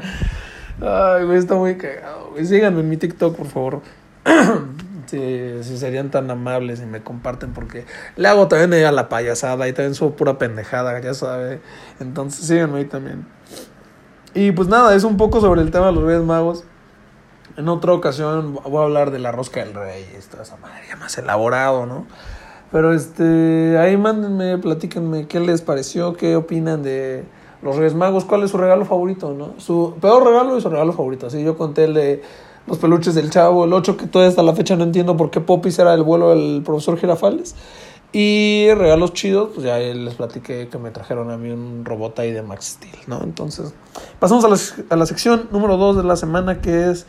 Ay, 0.82 1.24
güey, 1.24 1.38
está 1.38 1.54
muy 1.54 1.76
cagado, 1.76 2.30
güey. 2.32 2.44
Síganme 2.44 2.80
en 2.80 2.88
mi 2.88 2.96
TikTok, 2.96 3.36
por 3.36 3.46
favor. 3.46 3.82
si, 5.10 5.76
serían 5.78 6.10
tan 6.10 6.30
amables 6.30 6.80
y 6.80 6.86
me 6.86 7.02
comparten, 7.02 7.52
porque 7.52 7.84
le 8.16 8.28
hago 8.28 8.48
también 8.48 8.84
a 8.84 8.92
la 8.92 9.08
payasada 9.08 9.68
y 9.68 9.72
también 9.72 9.94
subo 9.94 10.16
pura 10.16 10.38
pendejada, 10.38 10.98
ya 11.00 11.14
sabe. 11.14 11.60
Entonces, 12.00 12.46
síganme 12.46 12.78
ahí 12.78 12.84
también. 12.84 13.26
Y 14.34 14.52
pues 14.52 14.68
nada, 14.68 14.94
es 14.94 15.04
un 15.04 15.16
poco 15.16 15.40
sobre 15.40 15.62
el 15.62 15.70
tema 15.70 15.86
de 15.86 15.92
los 15.92 16.04
Reyes 16.04 16.22
Magos. 16.22 16.64
En 17.56 17.68
otra 17.68 17.92
ocasión 17.92 18.54
voy 18.54 18.80
a 18.80 18.84
hablar 18.84 19.10
de 19.10 19.18
la 19.18 19.32
rosca 19.32 19.64
del 19.64 19.74
rey, 19.74 20.06
toda 20.30 20.44
esa 20.44 20.56
madre 20.56 20.82
ya 20.88 20.96
más 20.96 21.18
elaborado, 21.18 21.84
¿no? 21.84 22.06
Pero 22.70 22.92
este, 22.92 23.76
ahí 23.78 23.96
mándenme, 23.96 24.56
platíquenme 24.58 25.26
qué 25.26 25.40
les 25.40 25.60
pareció, 25.60 26.14
qué 26.14 26.36
opinan 26.36 26.84
de 26.84 27.24
los 27.62 27.76
Reyes 27.76 27.94
Magos, 27.94 28.24
¿cuál 28.24 28.44
es 28.44 28.50
su 28.52 28.58
regalo 28.58 28.84
favorito, 28.84 29.34
no? 29.34 29.54
Su 29.58 29.96
peor 30.00 30.24
regalo 30.24 30.56
y 30.56 30.60
su 30.60 30.70
regalo 30.70 30.92
favorito. 30.92 31.26
Así 31.26 31.42
yo 31.42 31.58
conté 31.58 31.84
el 31.84 31.94
de 31.94 32.22
los 32.66 32.78
peluches 32.78 33.14
del 33.14 33.30
chavo, 33.30 33.64
el 33.64 33.72
8 33.72 33.96
que 33.96 34.06
todavía 34.06 34.28
hasta 34.28 34.42
la 34.42 34.54
fecha 34.54 34.76
no 34.76 34.84
entiendo 34.84 35.16
por 35.16 35.30
qué 35.30 35.40
Popis 35.40 35.78
era 35.78 35.94
el 35.94 36.02
vuelo 36.02 36.30
del 36.30 36.62
profesor 36.64 36.98
Girafales. 36.98 37.54
Y 38.12 38.68
regalos 38.74 39.12
chidos, 39.12 39.50
pues 39.54 39.64
ya 39.64 39.78
les 39.78 40.14
platiqué 40.14 40.68
que 40.68 40.78
me 40.78 40.90
trajeron 40.90 41.30
a 41.30 41.36
mí 41.36 41.50
un 41.50 41.84
robot 41.84 42.18
ahí 42.18 42.32
de 42.32 42.42
Max 42.42 42.76
Steel, 42.76 42.98
¿no? 43.06 43.20
Entonces, 43.22 43.72
pasamos 44.18 44.44
a 44.44 44.48
la, 44.48 44.56
a 44.90 44.96
la 44.96 45.06
sección 45.06 45.48
número 45.52 45.76
2 45.76 45.98
de 45.98 46.02
la 46.02 46.16
semana 46.16 46.60
que 46.60 46.90
es 46.90 47.06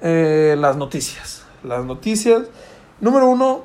eh, 0.00 0.56
las 0.58 0.76
noticias. 0.76 1.42
Las 1.64 1.84
noticias. 1.84 2.42
Número 3.00 3.28
1, 3.28 3.62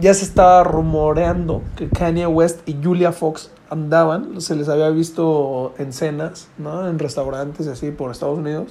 ya 0.00 0.14
se 0.14 0.24
está 0.24 0.62
rumoreando 0.62 1.62
que 1.76 1.88
Kanye 1.88 2.28
West 2.28 2.60
y 2.68 2.76
Julia 2.80 3.10
Fox 3.10 3.50
andaban, 3.70 4.40
se 4.40 4.54
les 4.56 4.68
había 4.68 4.88
visto 4.90 5.74
en 5.78 5.92
cenas, 5.92 6.48
¿no? 6.58 6.88
En 6.88 6.98
restaurantes 6.98 7.66
y 7.66 7.70
así 7.70 7.90
por 7.90 8.10
Estados 8.10 8.38
Unidos. 8.38 8.68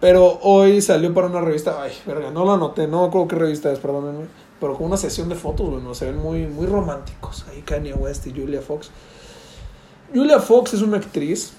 Pero 0.00 0.38
hoy 0.42 0.80
salió 0.80 1.12
para 1.12 1.26
una 1.26 1.40
revista, 1.40 1.82
ay, 1.82 1.92
verga, 2.06 2.30
no 2.30 2.44
la 2.44 2.54
anoté, 2.54 2.86
no 2.86 3.04
acuerdo 3.04 3.28
qué 3.28 3.36
revista 3.36 3.72
es, 3.72 3.80
perdónenme, 3.80 4.26
pero 4.60 4.74
con 4.74 4.86
una 4.86 4.96
sesión 4.96 5.28
de 5.28 5.34
fotos, 5.34 5.68
bueno, 5.70 5.92
se 5.94 6.06
ven 6.06 6.18
muy, 6.18 6.46
muy 6.46 6.66
románticos, 6.66 7.44
ahí 7.50 7.62
Kanye 7.62 7.94
West 7.94 8.26
y 8.28 8.30
Julia 8.30 8.60
Fox. 8.60 8.90
Julia 10.14 10.38
Fox 10.38 10.74
es 10.74 10.82
una 10.82 10.98
actriz 10.98 11.52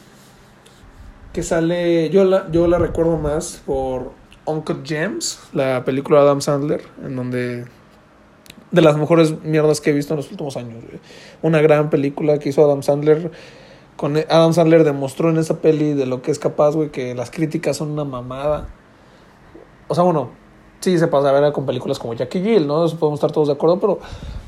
que 1.34 1.44
sale, 1.44 2.10
yo 2.10 2.24
la, 2.24 2.50
yo 2.50 2.68
la 2.68 2.80
recuerdo 2.80 3.18
más 3.18 3.62
por 3.66 4.12
Uncle 4.46 4.78
James, 4.86 5.40
la 5.54 5.84
película 5.84 6.20
de 6.20 6.26
Adam 6.26 6.42
Sandler, 6.42 6.84
en 7.04 7.16
donde 7.16 7.66
de 8.72 8.82
las 8.82 8.98
mejores 8.98 9.42
mierdas 9.44 9.82
que 9.82 9.90
he 9.90 9.94
visto 9.94 10.14
en 10.14 10.18
los 10.18 10.32
últimos 10.32 10.58
años. 10.58 10.84
Una 11.42 11.62
gran 11.62 11.90
película 11.90 12.40
que 12.40 12.50
hizo 12.50 12.64
Adam 12.64 12.84
Sandler. 12.84 13.32
Con 14.00 14.16
Adam 14.16 14.54
Sandler 14.54 14.86
demostró 14.86 15.30
en 15.30 15.36
esa 15.36 15.60
peli 15.60 15.94
de 15.94 16.06
lo 16.06 16.22
que 16.22 16.32
es 16.32 16.40
capaz, 16.40 16.74
güey, 16.74 16.88
que 16.88 17.14
las 17.16 17.32
críticas 17.32 17.76
son 17.76 17.92
una 17.92 18.06
mamada. 18.06 18.70
O 19.90 19.94
sea, 19.94 20.06
bueno, 20.06 20.30
sí 20.80 20.98
se 20.98 21.08
pasa 21.08 21.28
a 21.28 21.38
ver 21.38 21.52
con 21.52 21.66
películas 21.66 22.00
como 22.00 22.14
Jackie 22.14 22.40
Jill, 22.42 22.66
¿no? 22.66 22.86
Eso 22.86 22.98
podemos 22.98 23.18
estar 23.18 23.34
todos 23.34 23.50
de 23.50 23.56
acuerdo, 23.56 23.78
pero, 23.82 24.00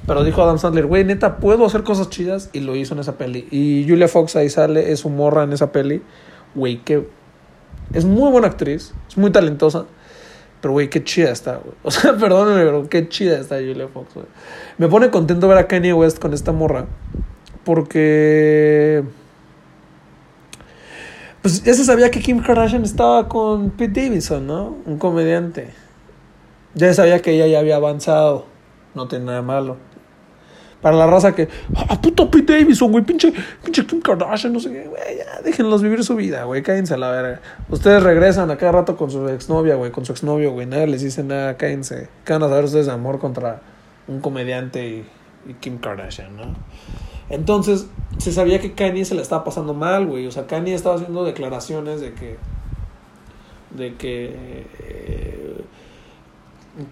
pero 0.07 0.23
dijo 0.23 0.41
Adam 0.41 0.57
Sandler, 0.57 0.85
güey, 0.85 1.03
neta, 1.03 1.35
puedo 1.35 1.65
hacer 1.65 1.83
cosas 1.83 2.09
chidas 2.09 2.49
y 2.53 2.61
lo 2.61 2.77
hizo 2.77 2.93
en 2.93 3.01
esa 3.01 3.17
peli. 3.17 3.45
Y 3.51 3.85
Julia 3.89 4.07
Fox 4.07 4.37
ahí 4.37 4.49
sale, 4.49 4.93
es 4.93 5.01
su 5.01 5.09
morra 5.09 5.43
en 5.43 5.51
esa 5.51 5.73
peli, 5.73 6.01
güey, 6.55 6.77
que 6.77 7.09
es 7.93 8.05
muy 8.05 8.31
buena 8.31 8.47
actriz, 8.47 8.93
es 9.09 9.17
muy 9.17 9.31
talentosa. 9.31 9.83
Pero, 10.61 10.71
güey, 10.71 10.89
qué 10.89 11.03
chida 11.03 11.29
está, 11.29 11.57
güey. 11.57 11.75
O 11.83 11.91
sea, 11.91 12.15
perdóname, 12.15 12.63
pero 12.63 12.87
qué 12.87 13.09
chida 13.09 13.37
está 13.37 13.55
Julia 13.55 13.89
Fox, 13.89 14.13
güey. 14.13 14.27
Me 14.77 14.87
pone 14.87 15.09
contento 15.09 15.49
ver 15.49 15.57
a 15.57 15.67
Kanye 15.67 15.91
West 15.91 16.19
con 16.19 16.33
esta 16.33 16.53
morra. 16.53 16.85
Porque. 17.65 19.03
Pues 21.41 21.63
ya 21.63 21.73
se 21.73 21.83
sabía 21.83 22.11
que 22.11 22.19
Kim 22.19 22.39
Kardashian 22.39 22.83
estaba 22.83 23.27
con 23.27 23.71
Pete 23.71 24.03
Davidson, 24.03 24.45
¿no? 24.45 24.77
Un 24.85 24.97
comediante. 24.99 25.69
Ya 26.75 26.87
se 26.87 26.93
sabía 26.93 27.19
que 27.19 27.31
ella 27.31 27.47
ya 27.47 27.59
había 27.59 27.77
avanzado. 27.77 28.45
No 28.93 29.07
tiene 29.07 29.25
nada 29.25 29.41
malo. 29.41 29.77
Para 30.81 30.95
la 30.97 31.07
raza 31.07 31.33
que, 31.33 31.47
ah, 31.75 31.99
puto 31.99 32.29
Pete 32.29 32.59
Davidson, 32.59 32.91
güey, 32.91 33.03
pinche, 33.03 33.33
pinche 33.63 33.85
Kim 33.85 34.01
Kardashian, 34.01 34.51
no 34.51 34.59
sé 34.59 34.71
qué, 34.71 34.87
güey, 34.87 35.01
déjenlos 35.43 35.83
vivir 35.83 36.03
su 36.03 36.15
vida, 36.15 36.43
güey, 36.45 36.63
cállense 36.63 36.95
a 36.95 36.97
la 36.97 37.11
verga. 37.11 37.39
Ustedes 37.69 38.01
regresan 38.01 38.49
a 38.49 38.57
cada 38.57 38.71
rato 38.71 38.97
con 38.97 39.11
su 39.11 39.27
exnovia, 39.29 39.75
güey, 39.75 39.91
con 39.91 40.05
su 40.05 40.11
exnovio, 40.11 40.51
güey, 40.51 40.65
nadie 40.65 40.87
les 40.87 41.01
dice 41.01 41.23
nada, 41.23 41.55
cállense. 41.55 42.09
¿Qué 42.25 42.33
van 42.33 42.41
a 42.41 42.49
saber 42.49 42.65
ustedes 42.65 42.87
de 42.87 42.93
amor 42.93 43.19
contra 43.19 43.61
un 44.07 44.21
comediante 44.21 45.05
y 45.47 45.53
Kim 45.59 45.77
Kardashian, 45.77 46.35
no? 46.35 46.55
Entonces, 47.31 47.87
se 48.17 48.31
sabía 48.31 48.59
que 48.59 48.73
Kanye 48.73 49.05
se 49.05 49.15
la 49.15 49.21
estaba 49.21 49.43
pasando 49.43 49.73
mal, 49.73 50.05
güey. 50.05 50.27
O 50.27 50.31
sea, 50.31 50.47
Kanye 50.47 50.73
estaba 50.73 50.95
haciendo 50.95 51.23
declaraciones 51.23 52.01
de 52.01 52.13
que. 52.13 52.37
de 53.71 53.95
que. 53.95 54.67
eh, 54.79 55.61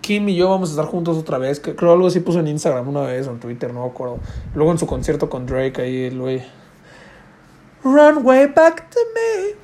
Kim 0.02 0.28
y 0.28 0.36
yo 0.36 0.50
vamos 0.50 0.70
a 0.70 0.72
estar 0.74 0.86
juntos 0.86 1.18
otra 1.18 1.38
vez. 1.38 1.60
Creo 1.60 1.94
algo 1.94 2.08
así 2.08 2.20
puso 2.20 2.40
en 2.40 2.48
Instagram 2.48 2.88
una 2.88 3.02
vez 3.02 3.28
o 3.28 3.32
en 3.32 3.40
Twitter, 3.40 3.74
no 3.74 3.84
me 3.84 3.90
acuerdo. 3.90 4.20
Luego 4.54 4.72
en 4.72 4.78
su 4.78 4.86
concierto 4.86 5.30
con 5.30 5.46
Drake, 5.46 5.82
ahí 5.82 6.04
el 6.04 6.20
güey. 6.20 6.44
Run 7.84 8.26
way 8.26 8.48
back 8.48 8.90
to 8.90 9.00
me. 9.16 9.56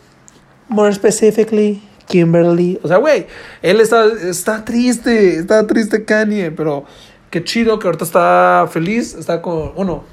More 0.69 0.93
specifically, 0.93 1.83
Kimberly. 2.07 2.79
O 2.81 2.87
sea, 2.87 2.97
güey, 2.97 3.27
él 3.61 3.81
está, 3.81 4.05
está 4.05 4.63
triste, 4.63 5.37
está 5.37 5.67
triste 5.67 6.05
Kanye, 6.05 6.51
pero 6.51 6.85
qué 7.29 7.43
chido 7.43 7.77
que 7.77 7.87
ahorita 7.87 8.05
está 8.05 8.67
feliz, 8.71 9.13
está 9.15 9.41
con, 9.41 9.75
bueno, 9.75 10.03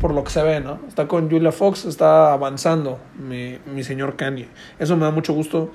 por 0.00 0.12
lo 0.14 0.24
que 0.24 0.30
se 0.30 0.42
ve, 0.42 0.60
¿no? 0.60 0.78
Está 0.88 1.08
con 1.08 1.30
Julia 1.30 1.52
Fox, 1.52 1.84
está 1.84 2.32
avanzando 2.32 2.98
mi, 3.18 3.58
mi 3.72 3.82
señor 3.84 4.16
Kanye. 4.16 4.48
Eso 4.78 4.96
me 4.96 5.04
da 5.04 5.10
mucho 5.10 5.32
gusto. 5.32 5.70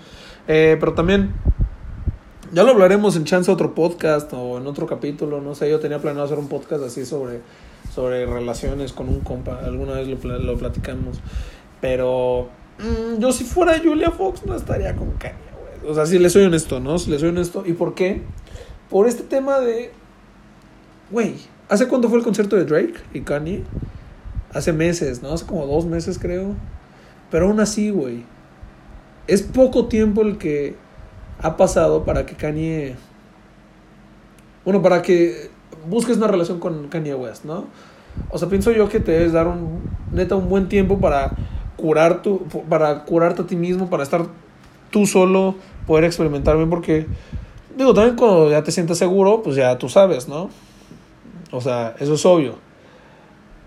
Eh, 0.47 0.77
pero 0.79 0.93
también, 0.93 1.33
ya 2.51 2.63
lo 2.63 2.71
hablaremos 2.71 3.15
en 3.15 3.23
chance 3.25 3.49
otro 3.51 3.73
podcast 3.73 4.31
o 4.33 4.57
en 4.57 4.67
otro 4.67 4.85
capítulo, 4.87 5.41
no 5.41 5.55
sé, 5.55 5.69
yo 5.69 5.79
tenía 5.79 5.99
planeado 5.99 6.25
hacer 6.25 6.37
un 6.39 6.47
podcast 6.49 6.83
así 6.83 7.05
sobre, 7.05 7.41
sobre 7.93 8.25
relaciones 8.25 8.91
con 8.93 9.07
un 9.09 9.21
compa, 9.21 9.59
alguna 9.63 9.93
vez 9.93 10.07
lo, 10.07 10.17
pla- 10.17 10.37
lo 10.37 10.57
platicamos. 10.57 11.19
Pero 11.79 12.49
mm, 12.79 13.19
yo 13.19 13.31
si 13.31 13.43
fuera 13.43 13.79
Julia 13.83 14.11
Fox 14.11 14.45
no 14.45 14.55
estaría 14.55 14.95
con 14.95 15.11
Kanye, 15.11 15.35
güey. 15.81 15.91
O 15.91 15.95
sea, 15.95 16.05
si 16.05 16.19
le 16.19 16.29
soy 16.29 16.43
honesto, 16.43 16.79
¿no? 16.79 16.99
Si 16.99 17.09
le 17.09 17.17
soy 17.19 17.29
honesto. 17.29 17.63
¿Y 17.65 17.73
por 17.73 17.95
qué? 17.95 18.21
Por 18.89 19.07
este 19.07 19.23
tema 19.23 19.59
de... 19.59 19.91
Güey, 21.09 21.35
¿hace 21.69 21.87
cuánto 21.87 22.07
fue 22.09 22.17
el 22.19 22.23
concierto 22.23 22.55
de 22.55 22.65
Drake 22.65 22.93
y 23.13 23.21
Kanye? 23.21 23.63
Hace 24.53 24.73
meses, 24.73 25.21
¿no? 25.21 25.33
Hace 25.33 25.45
como 25.45 25.65
dos 25.65 25.85
meses 25.85 26.19
creo. 26.19 26.55
Pero 27.29 27.47
aún 27.47 27.59
así, 27.59 27.89
güey. 27.89 28.25
Es 29.27 29.41
poco 29.41 29.87
tiempo 29.87 30.21
el 30.21 30.37
que 30.37 30.75
ha 31.41 31.57
pasado 31.57 32.03
para 32.03 32.25
que 32.25 32.35
Kanye... 32.35 32.95
Bueno, 34.65 34.81
para 34.81 35.01
que 35.01 35.49
busques 35.87 36.17
una 36.17 36.27
relación 36.27 36.59
con 36.59 36.87
Kanye 36.89 37.15
West, 37.15 37.45
¿no? 37.45 37.65
O 38.29 38.37
sea, 38.37 38.49
pienso 38.49 38.71
yo 38.71 38.89
que 38.89 38.99
te 38.99 39.11
debes 39.11 39.31
dar 39.31 39.47
un 39.47 39.81
neta 40.11 40.35
un 40.35 40.49
buen 40.49 40.67
tiempo 40.67 40.99
para 40.99 41.31
curar 41.77 42.21
tu 42.21 42.43
para 42.69 43.05
curarte 43.05 43.41
a 43.41 43.47
ti 43.47 43.55
mismo, 43.55 43.89
para 43.89 44.03
estar 44.03 44.25
tú 44.91 45.05
solo, 45.05 45.55
poder 45.87 46.03
experimentar 46.03 46.57
bien 46.57 46.69
porque 46.69 47.07
digo, 47.77 47.93
también 47.93 48.15
cuando 48.15 48.51
ya 48.51 48.63
te 48.63 48.71
sientes 48.71 48.97
seguro, 48.97 49.41
pues 49.41 49.55
ya 49.55 49.77
tú 49.77 49.89
sabes, 49.89 50.27
¿no? 50.27 50.49
O 51.51 51.61
sea, 51.61 51.95
eso 51.99 52.13
es 52.13 52.25
obvio. 52.25 52.55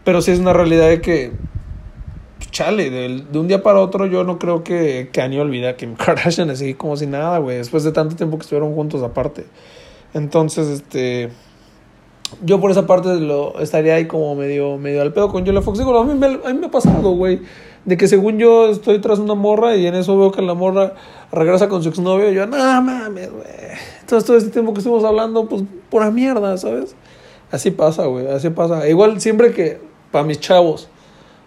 Pero 0.04 0.22
sí 0.22 0.30
es 0.30 0.38
una 0.38 0.52
realidad 0.52 0.88
de 0.88 1.00
que 1.00 1.32
chale, 2.50 2.90
de, 2.90 3.38
un 3.38 3.48
día 3.48 3.62
para 3.62 3.80
otro 3.80 4.06
yo 4.06 4.22
no 4.22 4.38
creo 4.38 4.62
que 4.62 5.08
Kanye 5.12 5.40
olvide 5.40 5.68
a 5.68 5.76
Kim 5.76 5.94
Kardashian 5.96 6.50
así 6.50 6.74
como 6.74 6.96
si 6.96 7.06
nada, 7.06 7.38
güey, 7.38 7.56
después 7.56 7.82
de 7.84 7.92
tanto 7.92 8.16
tiempo 8.16 8.38
que 8.38 8.42
estuvieron 8.42 8.74
juntos 8.74 9.02
aparte. 9.02 9.44
Entonces, 10.12 10.68
este 10.68 11.30
yo 12.42 12.60
por 12.60 12.70
esa 12.70 12.86
parte 12.86 13.14
lo 13.20 13.58
estaría 13.60 13.94
ahí 13.94 14.06
como 14.06 14.34
medio, 14.34 14.78
medio 14.78 15.02
al 15.02 15.12
pedo 15.12 15.30
con 15.30 15.44
Julia 15.44 15.62
Fox. 15.62 15.78
Digo, 15.78 15.96
a 15.96 16.04
mí, 16.04 16.14
me, 16.14 16.26
a 16.26 16.66
ha 16.66 16.70
pasado, 16.70 17.10
güey. 17.10 17.40
De 17.84 17.96
que 17.96 18.08
según 18.08 18.38
yo 18.38 18.68
estoy 18.70 18.98
tras 19.00 19.18
una 19.18 19.34
morra 19.34 19.76
y 19.76 19.86
en 19.86 19.94
eso 19.94 20.18
veo 20.18 20.32
que 20.32 20.40
la 20.40 20.54
morra 20.54 20.94
regresa 21.30 21.68
con 21.68 21.82
su 21.82 21.90
exnovio. 21.90 22.30
Y 22.30 22.34
yo, 22.34 22.46
no 22.46 22.56
mames, 22.56 23.30
güey. 23.30 23.44
Entonces 24.00 24.26
todo 24.26 24.36
este 24.36 24.50
tiempo 24.50 24.72
que 24.72 24.78
estuvimos 24.78 25.04
hablando, 25.04 25.46
pues 25.48 25.62
pura 25.90 26.10
mierda, 26.10 26.56
¿sabes? 26.56 26.96
Así 27.50 27.70
pasa, 27.70 28.06
güey. 28.06 28.26
Así 28.28 28.50
pasa. 28.50 28.88
Igual 28.88 29.20
siempre 29.20 29.52
que, 29.52 29.80
para 30.14 30.24
mis 30.24 30.38
chavos, 30.38 30.86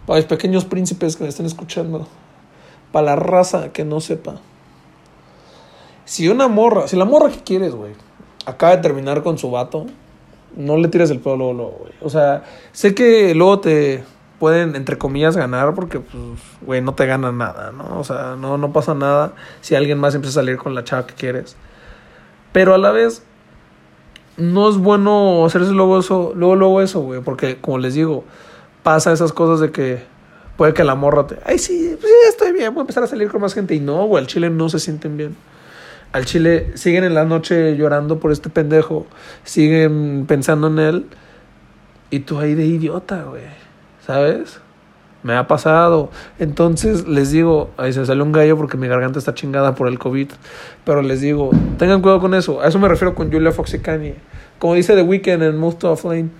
para 0.06 0.18
mis 0.18 0.26
pequeños 0.26 0.66
príncipes 0.66 1.16
que 1.16 1.22
me 1.22 1.30
estén 1.30 1.46
escuchando, 1.46 2.06
para 2.92 3.06
la 3.06 3.16
raza 3.16 3.72
que 3.72 3.82
no 3.82 3.98
sepa. 3.98 4.42
Si 6.04 6.28
una 6.28 6.48
morra, 6.48 6.86
si 6.86 6.94
la 6.94 7.06
morra 7.06 7.30
que 7.30 7.42
quieres, 7.42 7.74
güey, 7.74 7.92
acaba 8.44 8.76
de 8.76 8.82
terminar 8.82 9.22
con 9.22 9.38
su 9.38 9.50
vato, 9.50 9.86
no 10.54 10.76
le 10.76 10.88
tires 10.88 11.08
el 11.08 11.18
pedo 11.18 11.38
luego, 11.38 11.52
luego, 11.54 11.76
güey. 11.80 11.92
O 12.02 12.10
sea, 12.10 12.44
sé 12.72 12.94
que 12.94 13.34
luego 13.34 13.60
te 13.60 14.04
pueden, 14.38 14.76
entre 14.76 14.98
comillas, 14.98 15.34
ganar 15.34 15.74
porque, 15.74 16.00
pues, 16.00 16.22
güey, 16.60 16.82
no 16.82 16.94
te 16.94 17.06
ganan 17.06 17.38
nada, 17.38 17.72
¿no? 17.72 17.98
O 17.98 18.04
sea, 18.04 18.36
no, 18.38 18.58
no 18.58 18.70
pasa 18.70 18.92
nada 18.92 19.32
si 19.62 19.76
alguien 19.76 19.96
más 19.98 20.14
empieza 20.14 20.40
a 20.40 20.44
salir 20.44 20.58
con 20.58 20.74
la 20.74 20.84
chava 20.84 21.06
que 21.06 21.14
quieres. 21.14 21.56
Pero 22.52 22.74
a 22.74 22.78
la 22.78 22.90
vez, 22.90 23.22
no 24.36 24.68
es 24.68 24.76
bueno 24.76 25.46
hacerse 25.46 25.72
luego 25.72 25.98
eso, 25.98 26.32
luego, 26.34 26.54
luego 26.54 26.82
eso, 26.82 27.00
güey, 27.00 27.22
porque, 27.22 27.62
como 27.62 27.78
les 27.78 27.94
digo, 27.94 28.24
pasa 28.88 29.12
esas 29.12 29.34
cosas 29.34 29.60
de 29.60 29.70
que 29.70 30.02
puede 30.56 30.72
que 30.72 30.82
la 30.82 30.94
morra 30.94 31.26
te, 31.26 31.36
ay, 31.44 31.58
sí, 31.58 31.94
pues, 32.00 32.10
estoy 32.30 32.52
bien, 32.52 32.72
voy 32.72 32.80
a 32.80 32.84
empezar 32.84 33.02
a 33.02 33.06
salir 33.06 33.28
con 33.28 33.42
más 33.42 33.52
gente. 33.52 33.74
Y 33.74 33.80
no, 33.80 34.06
güey, 34.06 34.22
al 34.22 34.26
chile 34.26 34.48
no 34.48 34.70
se 34.70 34.78
sienten 34.78 35.16
bien 35.18 35.36
al 36.10 36.24
chile 36.24 36.70
siguen 36.74 37.04
en 37.04 37.12
la 37.12 37.26
noche 37.26 37.76
llorando 37.76 38.18
por 38.18 38.32
este 38.32 38.48
pendejo, 38.48 39.06
siguen 39.44 40.24
pensando 40.26 40.68
en 40.68 40.78
él 40.78 41.06
y 42.08 42.20
tú 42.20 42.38
ahí 42.38 42.54
de 42.54 42.64
idiota, 42.64 43.24
güey, 43.24 43.42
¿sabes? 44.06 44.58
Me 45.22 45.34
ha 45.34 45.46
pasado. 45.46 46.08
Entonces 46.38 47.06
les 47.06 47.30
digo, 47.30 47.68
ahí 47.76 47.92
se 47.92 48.06
salió 48.06 48.24
un 48.24 48.32
gallo 48.32 48.56
porque 48.56 48.78
mi 48.78 48.88
garganta 48.88 49.18
está 49.18 49.34
chingada 49.34 49.74
por 49.74 49.86
el 49.86 49.98
COVID, 49.98 50.28
pero 50.86 51.02
les 51.02 51.20
digo, 51.20 51.50
tengan 51.78 52.00
cuidado 52.00 52.20
con 52.22 52.32
eso. 52.32 52.62
A 52.62 52.68
eso 52.68 52.78
me 52.78 52.88
refiero 52.88 53.14
con 53.14 53.30
Julia 53.30 53.52
Fox 53.52 53.74
y 53.74 53.80
Kanye. 53.80 54.14
Como 54.58 54.72
dice 54.76 54.94
The 54.94 55.02
Weeknd 55.02 55.42
en 55.42 55.58
Mouth 55.58 55.76
to 55.78 55.90
a 55.90 55.96
Flame, 55.98 56.30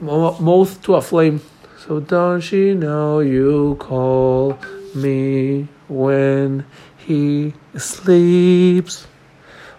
Mo- 0.00 0.36
Mouth 0.38 0.82
to 0.82 0.96
a 0.96 1.00
Flame. 1.00 1.38
So 1.86 2.00
don't 2.00 2.40
she 2.40 2.72
know 2.72 3.20
you 3.20 3.76
call 3.78 4.56
me 4.94 5.68
when 5.86 6.64
he 6.96 7.52
sleeps? 7.76 9.06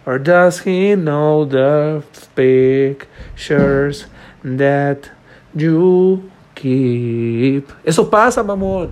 Or 0.06 0.20
does 0.20 0.60
he 0.60 0.94
know 0.94 1.46
the 1.46 2.04
pictures 2.36 4.06
that 4.44 5.10
you 5.56 6.30
keep? 6.54 7.72
Eso 7.84 8.06
pasa, 8.12 8.44
mamón. 8.44 8.92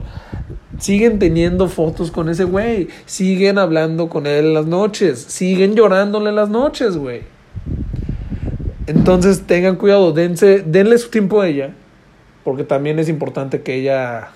Siguen 0.79 1.19
teniendo 1.19 1.67
fotos 1.67 2.09
con 2.09 2.29
ese 2.29 2.45
güey. 2.45 2.87
Siguen 3.05 3.59
hablando 3.59 4.09
con 4.09 4.25
él 4.25 4.45
en 4.45 4.53
las 4.55 4.65
noches. 4.65 5.19
Siguen 5.19 5.75
llorándole 5.75 6.29
en 6.29 6.35
las 6.35 6.49
noches, 6.49 6.97
güey. 6.97 7.21
Entonces 8.87 9.43
tengan 9.43 9.75
cuidado, 9.75 10.13
dense, 10.13 10.63
denle 10.65 10.97
su 10.97 11.09
tiempo 11.11 11.39
a 11.41 11.47
ella. 11.47 11.75
Porque 12.43 12.63
también 12.63 12.99
es 12.99 13.09
importante 13.09 13.61
que 13.61 13.75
ella 13.75 14.29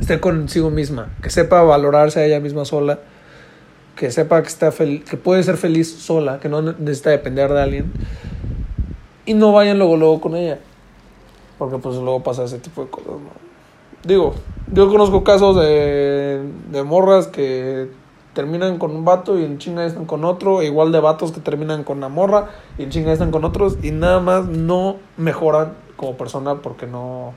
esté 0.00 0.20
consigo 0.20 0.70
misma. 0.70 1.10
Que 1.22 1.30
sepa 1.30 1.62
valorarse 1.62 2.20
a 2.20 2.24
ella 2.24 2.40
misma 2.40 2.64
sola 2.64 2.98
que 3.96 4.10
sepa 4.10 4.40
que 4.40 4.48
está 4.48 4.72
fel- 4.72 5.04
que 5.04 5.16
puede 5.18 5.42
ser 5.42 5.58
feliz 5.58 5.92
sola, 5.92 6.40
que 6.40 6.48
no 6.48 6.62
necesita 6.62 7.10
depender 7.10 7.52
de 7.52 7.60
alguien 7.60 7.92
y 9.26 9.34
no 9.34 9.52
vayan 9.52 9.78
luego 9.78 9.96
luego 9.98 10.20
con 10.20 10.34
ella, 10.34 10.58
porque 11.58 11.76
pues 11.76 11.96
luego 11.96 12.22
pasa 12.22 12.44
ese 12.44 12.58
tipo 12.58 12.82
de 12.82 12.90
cosas, 12.90 13.12
¿no? 13.12 13.30
Digo, 14.02 14.34
yo 14.72 14.90
conozco 14.90 15.22
casos 15.22 15.56
de, 15.56 16.42
de 16.72 16.82
morras 16.82 17.26
que 17.28 17.90
terminan 18.32 18.78
con 18.78 18.92
un 18.92 19.04
vato 19.04 19.38
y 19.38 19.44
en 19.44 19.58
chinga 19.58 19.84
están 19.84 20.06
con 20.06 20.24
otro, 20.24 20.62
e 20.62 20.66
igual 20.66 20.90
de 20.90 20.98
vatos 20.98 21.30
que 21.30 21.40
terminan 21.40 21.84
con 21.84 21.98
una 21.98 22.08
morra 22.08 22.48
y 22.78 22.84
en 22.84 22.90
chinga 22.90 23.12
están 23.12 23.30
con 23.30 23.44
otros 23.44 23.76
y 23.82 23.90
nada 23.90 24.20
más 24.20 24.46
no 24.46 24.96
mejoran 25.18 25.74
como 26.02 26.16
persona 26.16 26.56
porque 26.62 26.88
no 26.88 27.32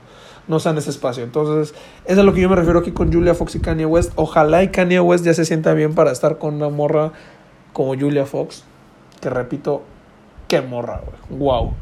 no 0.48 0.58
sean 0.58 0.76
ese 0.76 0.90
espacio. 0.90 1.22
Entonces, 1.22 1.72
es 2.04 2.18
a 2.18 2.24
lo 2.24 2.34
que 2.34 2.40
yo 2.40 2.48
me 2.48 2.56
refiero 2.56 2.80
aquí 2.80 2.90
con 2.90 3.12
Julia 3.12 3.34
Fox 3.34 3.54
y 3.54 3.60
Kanye 3.60 3.86
West. 3.86 4.12
Ojalá 4.16 4.64
y 4.64 4.68
Kanye 4.68 4.98
West 4.98 5.24
ya 5.24 5.34
se 5.34 5.44
sienta 5.44 5.72
bien 5.72 5.94
para 5.94 6.10
estar 6.10 6.38
con 6.38 6.54
una 6.54 6.68
morra 6.68 7.12
como 7.72 7.94
Julia 7.94 8.26
Fox. 8.26 8.64
Que 9.20 9.30
repito, 9.30 9.82
qué 10.48 10.62
morra, 10.62 11.00
güey. 11.04 11.40
Wow. 11.40 11.74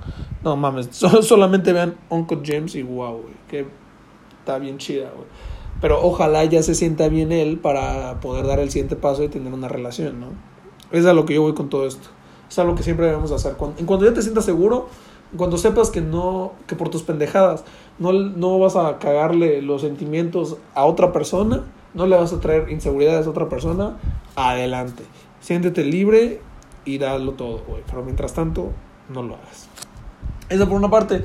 No 0.42 0.56
mames, 0.56 0.88
solo, 0.92 1.22
solamente 1.22 1.72
vean 1.72 1.94
Uncle 2.10 2.40
James 2.44 2.74
y 2.74 2.82
wow, 2.82 3.22
güey. 3.22 3.34
Que 3.48 3.66
está 4.40 4.58
bien 4.58 4.76
chida, 4.76 5.10
güey. 5.14 5.26
Pero 5.80 6.02
ojalá 6.02 6.44
ya 6.44 6.62
se 6.62 6.74
sienta 6.74 7.08
bien 7.08 7.32
él 7.32 7.58
para 7.58 8.20
poder 8.20 8.46
dar 8.46 8.60
el 8.60 8.70
siguiente 8.70 8.94
paso 8.94 9.24
y 9.24 9.28
tener 9.28 9.54
una 9.54 9.68
relación, 9.68 10.20
¿no? 10.20 10.26
Es 10.92 11.06
a 11.06 11.14
lo 11.14 11.24
que 11.24 11.34
yo 11.34 11.40
voy 11.40 11.54
con 11.54 11.70
todo 11.70 11.86
esto. 11.86 12.08
Es 12.48 12.58
algo 12.58 12.74
que 12.74 12.82
siempre 12.82 13.06
debemos 13.06 13.32
hacer. 13.32 13.56
en 13.78 13.86
cuanto 13.86 14.04
ya 14.04 14.12
te 14.12 14.22
sientas 14.22 14.44
seguro, 14.44 14.88
cuando 15.36 15.58
sepas 15.58 15.90
que 15.90 16.00
no, 16.00 16.52
que 16.66 16.76
por 16.76 16.88
tus 16.88 17.02
pendejadas 17.02 17.64
no, 17.98 18.12
no 18.12 18.58
vas 18.58 18.76
a 18.76 18.98
cagarle 18.98 19.62
los 19.62 19.82
sentimientos 19.82 20.56
a 20.74 20.84
otra 20.84 21.12
persona, 21.12 21.62
no 21.94 22.06
le 22.06 22.16
vas 22.16 22.32
a 22.32 22.40
traer 22.40 22.70
inseguridades 22.70 23.26
a 23.26 23.30
otra 23.30 23.48
persona, 23.48 23.96
adelante. 24.36 25.04
Siéntete 25.40 25.84
libre 25.84 26.40
y 26.84 26.98
dalo 26.98 27.32
todo, 27.32 27.62
güey. 27.66 27.82
Pero 27.86 28.02
mientras 28.02 28.34
tanto, 28.34 28.72
no 29.08 29.22
lo 29.22 29.34
hagas. 29.34 29.68
Eso 30.48 30.68
por 30.68 30.76
una 30.76 30.90
parte. 30.90 31.24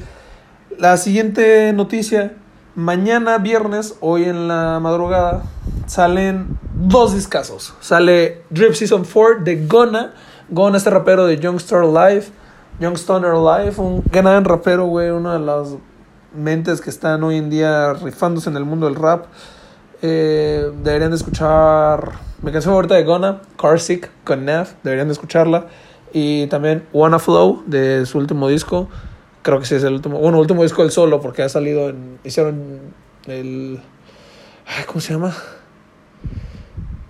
La 0.78 0.98
siguiente 0.98 1.74
noticia. 1.74 2.36
Mañana 2.76 3.40
viernes, 3.40 3.98
hoy 4.00 4.26
en 4.26 4.48
la 4.48 4.80
madrugada, 4.80 5.44
salen 5.88 6.60
dos 6.74 7.14
discazos. 7.14 7.74
Sale 7.82 8.44
Drip 8.50 8.74
Season 8.74 9.04
4 9.04 9.44
de 9.44 9.66
Gona. 9.66 10.14
Gona, 10.50 10.78
este 10.78 10.90
rapero 10.90 11.26
de 11.26 11.40
Youngstar 11.40 11.84
Life. 11.86 12.32
Youngstoner 12.80 13.34
Life, 13.34 13.82
un 13.82 14.02
gran 14.10 14.46
rapero, 14.46 14.86
güey. 14.86 15.10
Una 15.10 15.34
de 15.34 15.40
las 15.40 15.76
mentes 16.34 16.80
que 16.80 16.90
están 16.90 17.22
hoy 17.24 17.36
en 17.36 17.50
día 17.50 17.94
rifándose 17.94 18.50
en 18.50 18.56
el 18.56 18.64
mundo 18.64 18.86
del 18.86 18.96
rap. 18.96 19.26
Eh, 20.02 20.72
deberían 20.82 21.12
de 21.12 21.18
escuchar 21.18 22.14
mi 22.42 22.54
canción 22.54 22.72
favorita 22.72 22.96
de 22.96 23.04
Gona, 23.04 23.42
Car 23.58 23.82
Sick 23.82 24.10
con. 24.24 24.46
Deberían 24.46 25.08
de 25.08 25.14
escucharla. 25.14 25.68
Y 26.14 26.48
también 26.48 26.88
Wanna 26.94 27.20
Flow 27.20 27.64
de 27.66 28.06
su 28.06 28.18
último 28.18 28.48
disco. 28.48 28.88
Creo 29.42 29.60
que 29.60 29.66
sí 29.66 29.76
es 29.76 29.84
el 29.84 29.94
último. 29.94 30.18
Bueno, 30.18 30.40
último 30.40 30.64
disco 30.64 30.82
del 30.82 30.92
solo 30.92 31.20
porque 31.20 31.44
ha 31.44 31.50
salido 31.50 31.90
en. 31.90 32.20
Hicieron 32.24 32.80
el. 33.28 33.82
¿Cómo 34.88 35.02
se 35.02 35.14
llama? 35.14 35.36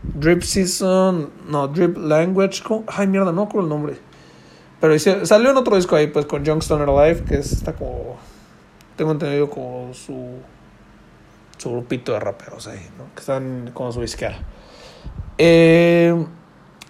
Drip 0.02 0.42
Season. 0.42 1.30
No, 1.48 1.68
Drip 1.68 1.96
Language. 1.96 2.64
Ay, 2.88 3.06
mierda, 3.06 3.32
no 3.32 3.48
el 3.54 3.70
nombre. 3.70 4.09
Pero 4.80 4.98
salió 4.98 5.52
en 5.52 5.58
otro 5.58 5.76
disco 5.76 5.96
ahí, 5.96 6.08
pues 6.08 6.26
con 6.26 6.44
Youngstoner 6.44 6.88
Live, 6.88 7.26
que 7.26 7.36
es, 7.36 7.52
está 7.52 7.74
como. 7.74 8.18
Tengo 8.96 9.12
entendido 9.12 9.50
como 9.50 9.94
su. 9.94 10.38
Su 11.58 11.72
grupito 11.72 12.14
de 12.14 12.22
raperos 12.22 12.68
ahí, 12.68 12.80
¿no? 12.98 13.14
Que 13.14 13.20
están 13.20 13.72
como 13.74 13.92
su 13.92 14.00
disquera. 14.00 14.40
Eh, 15.38 16.14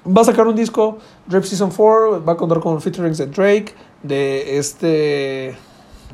va 0.06 0.22
a 0.22 0.26
sacar 0.26 0.48
un 0.48 0.56
disco, 0.56 1.00
Drip 1.26 1.44
Season 1.44 1.72
4, 1.72 2.24
va 2.24 2.34
a 2.34 2.38
contar 2.38 2.60
con 2.60 2.80
featurings 2.80 3.18
de 3.18 3.28
Drake, 3.28 3.74
de 4.04 4.60
este. 4.60 5.58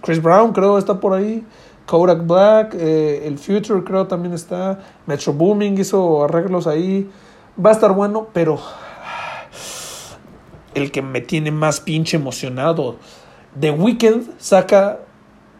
Chris 0.02 0.22
Brown, 0.22 0.54
creo, 0.54 0.78
está 0.78 1.00
por 1.00 1.14
ahí. 1.14 1.46
Kodak 1.86 2.26
Black, 2.26 2.76
eh, 2.76 3.28
el 3.28 3.38
Future 3.38 3.84
creo 3.84 4.08
también 4.08 4.34
está. 4.34 4.80
Metro 5.06 5.34
Booming 5.34 5.78
hizo 5.78 6.24
arreglos 6.24 6.68
ahí. 6.68 7.10
Va 7.64 7.70
a 7.72 7.74
estar 7.74 7.92
bueno, 7.92 8.28
pero 8.34 8.60
el 10.76 10.92
que 10.92 11.02
me 11.02 11.22
tiene 11.22 11.52
más 11.52 11.80
pinche 11.80 12.18
emocionado. 12.18 12.98
The 13.60 13.72
Weeknd 13.72 14.38
saca 14.38 15.00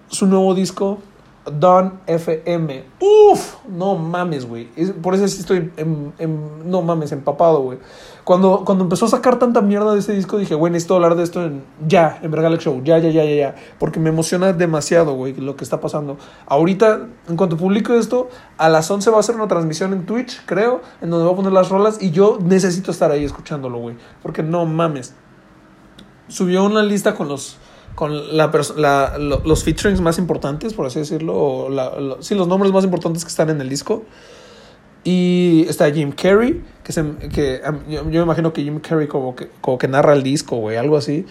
su 0.10 0.28
nuevo 0.28 0.54
disco, 0.54 1.00
Don 1.46 2.00
FM. 2.08 2.84
Uf, 3.00 3.56
no 3.70 3.96
mames, 3.96 4.48
güey. 4.48 4.68
Por 5.02 5.14
eso 5.14 5.28
sí 5.28 5.42
estoy, 5.42 5.72
no 6.66 6.82
mames, 6.82 7.12
empapado, 7.12 7.62
güey. 7.62 7.78
Cuando, 8.24 8.64
cuando 8.66 8.84
empezó 8.86 9.06
a 9.06 9.10
sacar 9.10 9.38
tanta 9.38 9.62
mierda 9.62 9.94
de 9.94 10.00
ese 10.00 10.14
disco, 10.14 10.40
dije, 10.40 10.56
güey, 10.56 10.74
necesito 10.74 10.96
hablar 10.96 11.16
de 11.16 11.22
esto 11.22 11.44
en, 11.44 11.64
ya, 11.88 12.18
en 12.24 12.32
Vergalex 12.32 12.64
Show. 12.64 12.82
Ya, 12.84 12.98
ya, 12.98 13.10
ya, 13.10 13.24
ya, 13.24 13.36
ya. 13.36 13.56
Porque 13.78 14.00
me 14.00 14.10
emociona 14.10 14.52
demasiado, 14.54 15.14
güey, 15.14 15.36
lo 15.36 15.56
que 15.56 15.64
está 15.64 15.80
pasando. 15.80 16.18
Ahorita, 16.48 17.08
en 17.30 17.38
cuanto 17.38 17.58
publico 17.58 17.94
esto, 17.94 18.30
a 18.58 18.68
las 18.68 18.90
11 18.90 19.12
va 19.12 19.20
a 19.20 19.24
ser 19.24 19.36
una 19.36 19.48
transmisión 19.48 19.94
en 19.94 20.08
Twitch, 20.08 20.42
creo, 20.48 20.82
en 21.02 21.12
donde 21.12 21.26
voy 21.26 21.34
a 21.34 21.36
poner 21.36 21.54
las 21.54 21.70
rolas 21.70 22.02
y 22.02 22.10
yo 22.10 22.40
necesito 22.44 22.90
estar 22.90 23.12
ahí 23.12 23.24
escuchándolo, 23.24 23.78
güey. 23.78 23.96
Porque 24.24 24.42
no 24.42 24.66
mames. 24.66 25.14
Subió 26.28 26.64
una 26.64 26.82
lista 26.82 27.14
con 27.14 27.28
los 27.28 27.60
con 27.96 28.38
la, 28.38 28.52
la 28.76 29.18
los 29.18 29.64
featurings 29.64 30.02
más 30.02 30.18
importantes, 30.18 30.74
por 30.74 30.86
así 30.86 31.00
decirlo, 31.00 31.34
o 31.36 31.70
la, 31.70 32.18
sí, 32.20 32.36
los 32.36 32.48
nombres 32.48 32.72
más 32.72 32.84
importantes 32.84 33.24
que 33.24 33.30
están 33.30 33.50
en 33.50 33.62
el 33.62 33.70
disco. 33.70 34.04
Y 35.04 35.66
está 35.70 35.92
Jim 35.92 36.12
Carrey, 36.12 36.64
que, 36.84 36.92
se, 36.92 37.04
que 37.32 37.62
yo, 37.88 38.04
me 38.04 38.18
imagino 38.18 38.52
que 38.54 38.64
Jim 38.64 38.80
Carrey 38.80 39.08
como 39.08 39.36
que, 39.36 39.50
como 39.62 39.78
que 39.78 39.88
narra 39.88 40.14
el 40.14 40.24
disco, 40.24 40.58
güey, 40.58 40.78
algo 40.78 40.98
así. 40.98 41.26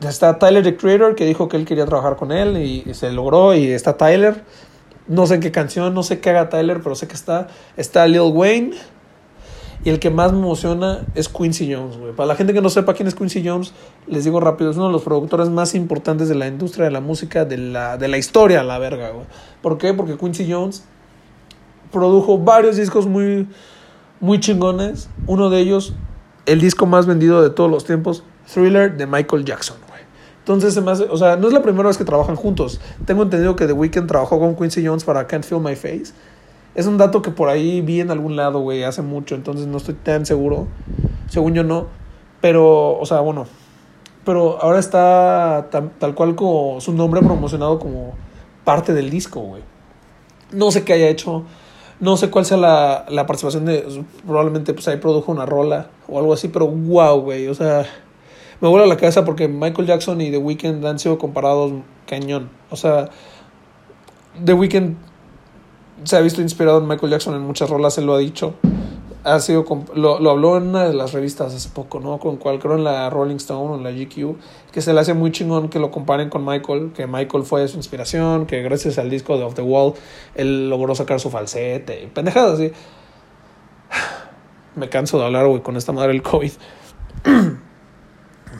Está 0.00 0.38
Tyler, 0.38 0.64
the 0.64 0.76
Creator, 0.76 1.14
que 1.14 1.26
dijo 1.26 1.48
que 1.48 1.56
él 1.56 1.64
quería 1.64 1.86
trabajar 1.86 2.16
con 2.16 2.32
él 2.32 2.56
y, 2.56 2.94
se 2.94 3.12
logró. 3.12 3.54
Y 3.54 3.68
está 3.68 3.96
Tyler. 3.96 4.42
No 5.08 5.26
sé 5.26 5.34
en 5.34 5.40
qué 5.40 5.52
canción, 5.52 5.94
no 5.94 6.02
sé 6.02 6.20
qué 6.20 6.30
haga 6.30 6.48
Tyler, 6.48 6.80
pero 6.82 6.94
sé 6.94 7.06
que 7.06 7.14
está. 7.14 7.48
Está 7.76 8.06
Lil 8.06 8.32
Wayne. 8.32 8.72
Y 9.84 9.90
el 9.90 9.98
que 9.98 10.10
más 10.10 10.32
me 10.32 10.38
emociona 10.38 11.04
es 11.14 11.28
Quincy 11.28 11.72
Jones, 11.72 11.96
güey. 11.96 12.12
Para 12.12 12.28
la 12.28 12.36
gente 12.36 12.52
que 12.52 12.60
no 12.60 12.70
sepa 12.70 12.94
quién 12.94 13.08
es 13.08 13.14
Quincy 13.14 13.42
Jones, 13.44 13.72
les 14.06 14.24
digo 14.24 14.38
rápido, 14.38 14.70
es 14.70 14.76
uno 14.76 14.86
de 14.86 14.92
los 14.92 15.02
productores 15.02 15.48
más 15.48 15.74
importantes 15.74 16.28
de 16.28 16.36
la 16.36 16.46
industria 16.46 16.84
de 16.84 16.92
la 16.92 17.00
música, 17.00 17.44
de 17.44 17.58
la, 17.58 17.96
de 17.96 18.08
la 18.08 18.18
historia, 18.18 18.62
la 18.62 18.78
verga, 18.78 19.10
güey. 19.10 19.26
¿Por 19.60 19.78
qué? 19.78 19.92
Porque 19.92 20.16
Quincy 20.16 20.50
Jones 20.50 20.84
produjo 21.90 22.38
varios 22.38 22.76
discos 22.76 23.06
muy, 23.06 23.48
muy 24.20 24.38
chingones. 24.38 25.08
Uno 25.26 25.50
de 25.50 25.58
ellos, 25.60 25.94
el 26.46 26.60
disco 26.60 26.86
más 26.86 27.06
vendido 27.06 27.42
de 27.42 27.50
todos 27.50 27.70
los 27.70 27.84
tiempos, 27.84 28.22
Thriller 28.52 28.96
de 28.96 29.06
Michael 29.06 29.44
Jackson. 29.44 29.76
Entonces, 30.42 30.74
se 30.74 30.80
me 30.80 30.90
hace, 30.90 31.04
o 31.04 31.16
sea, 31.16 31.36
no 31.36 31.46
es 31.46 31.54
la 31.54 31.62
primera 31.62 31.86
vez 31.86 31.96
que 31.96 32.04
trabajan 32.04 32.34
juntos. 32.34 32.80
Tengo 33.06 33.22
entendido 33.22 33.54
que 33.54 33.66
The 33.66 33.74
Weeknd 33.74 34.08
trabajó 34.08 34.40
con 34.40 34.56
Quincy 34.56 34.84
Jones 34.84 35.04
para 35.04 35.28
Can't 35.28 35.44
Feel 35.44 35.60
My 35.60 35.76
Face. 35.76 36.12
Es 36.74 36.86
un 36.86 36.96
dato 36.96 37.20
que 37.20 37.30
por 37.30 37.48
ahí 37.48 37.82
vi 37.82 38.00
en 38.00 38.10
algún 38.10 38.36
lado, 38.36 38.60
güey, 38.60 38.82
hace 38.82 39.02
mucho, 39.02 39.34
entonces 39.34 39.66
no 39.66 39.76
estoy 39.76 39.94
tan 39.94 40.24
seguro. 40.24 40.68
Según 41.28 41.54
yo 41.54 41.64
no. 41.64 41.86
Pero, 42.40 42.98
o 42.98 43.06
sea, 43.06 43.20
bueno. 43.20 43.46
Pero 44.24 44.62
ahora 44.62 44.78
está 44.78 45.68
tal 45.98 46.14
cual 46.14 46.34
como 46.34 46.80
su 46.80 46.92
nombre 46.92 47.20
promocionado 47.20 47.78
como 47.78 48.14
parte 48.64 48.94
del 48.94 49.10
disco, 49.10 49.40
güey. 49.40 49.62
No 50.52 50.70
sé 50.70 50.84
qué 50.84 50.94
haya 50.94 51.08
hecho. 51.08 51.44
No 52.00 52.16
sé 52.16 52.30
cuál 52.30 52.44
sea 52.44 52.56
la, 52.56 53.04
la 53.08 53.26
participación 53.26 53.64
de. 53.64 54.04
Probablemente 54.26 54.74
pues 54.74 54.88
ahí 54.88 54.96
produjo 54.96 55.32
una 55.32 55.44
rola 55.44 55.88
o 56.08 56.18
algo 56.18 56.32
así, 56.32 56.48
pero 56.48 56.68
wow, 56.68 57.20
güey. 57.20 57.48
O 57.48 57.54
sea, 57.54 57.84
me 58.60 58.68
vuela 58.68 58.86
la 58.86 58.96
cabeza 58.96 59.24
porque 59.24 59.48
Michael 59.48 59.88
Jackson 59.88 60.20
y 60.20 60.30
The 60.30 60.38
Weeknd 60.38 60.84
han 60.86 60.98
sido 60.98 61.18
comparados 61.18 61.72
cañón. 62.06 62.48
O 62.70 62.76
sea, 62.76 63.10
The 64.44 64.52
Weeknd 64.52 64.96
se 66.04 66.16
ha 66.16 66.20
visto 66.20 66.40
inspirado 66.40 66.78
en 66.78 66.86
Michael 66.86 67.12
Jackson 67.12 67.34
en 67.34 67.42
muchas 67.42 67.70
rolas, 67.70 67.98
él 67.98 68.06
lo 68.06 68.14
ha 68.14 68.18
dicho 68.18 68.54
ha 69.24 69.38
sido 69.40 69.64
lo, 69.94 70.18
lo, 70.18 70.30
habló 70.30 70.56
en 70.56 70.68
una 70.68 70.84
de 70.84 70.94
las 70.94 71.12
revistas 71.12 71.54
hace 71.54 71.68
poco, 71.68 72.00
¿no? 72.00 72.18
Con 72.18 72.36
cual 72.36 72.58
creo 72.58 72.74
en 72.74 72.84
la 72.84 73.08
Rolling 73.08 73.36
Stone 73.36 73.72
o 73.72 73.76
en 73.76 73.84
la 73.84 73.92
GQ, 73.92 74.36
que 74.72 74.82
se 74.82 74.92
le 74.92 75.00
hace 75.00 75.14
muy 75.14 75.30
chingón 75.30 75.68
que 75.68 75.78
lo 75.78 75.90
comparen 75.90 76.28
con 76.28 76.44
Michael, 76.44 76.92
que 76.94 77.06
Michael 77.06 77.44
fue 77.44 77.66
su 77.68 77.76
inspiración, 77.76 78.46
que 78.46 78.62
gracias 78.62 78.98
al 78.98 79.10
disco 79.10 79.36
de 79.38 79.44
Off 79.44 79.54
the 79.54 79.62
Wall 79.62 79.94
él 80.34 80.68
logró 80.68 80.94
sacar 80.94 81.20
su 81.20 81.30
falsete, 81.30 82.02
y 82.02 82.06
pendejadas 82.06 82.54
así. 82.54 82.72
Me 84.74 84.88
canso 84.88 85.18
de 85.18 85.26
hablar, 85.26 85.46
güey, 85.46 85.62
con 85.62 85.76
esta 85.76 85.92
madre 85.92 86.12
del 86.12 86.22
COVID. 86.22 86.52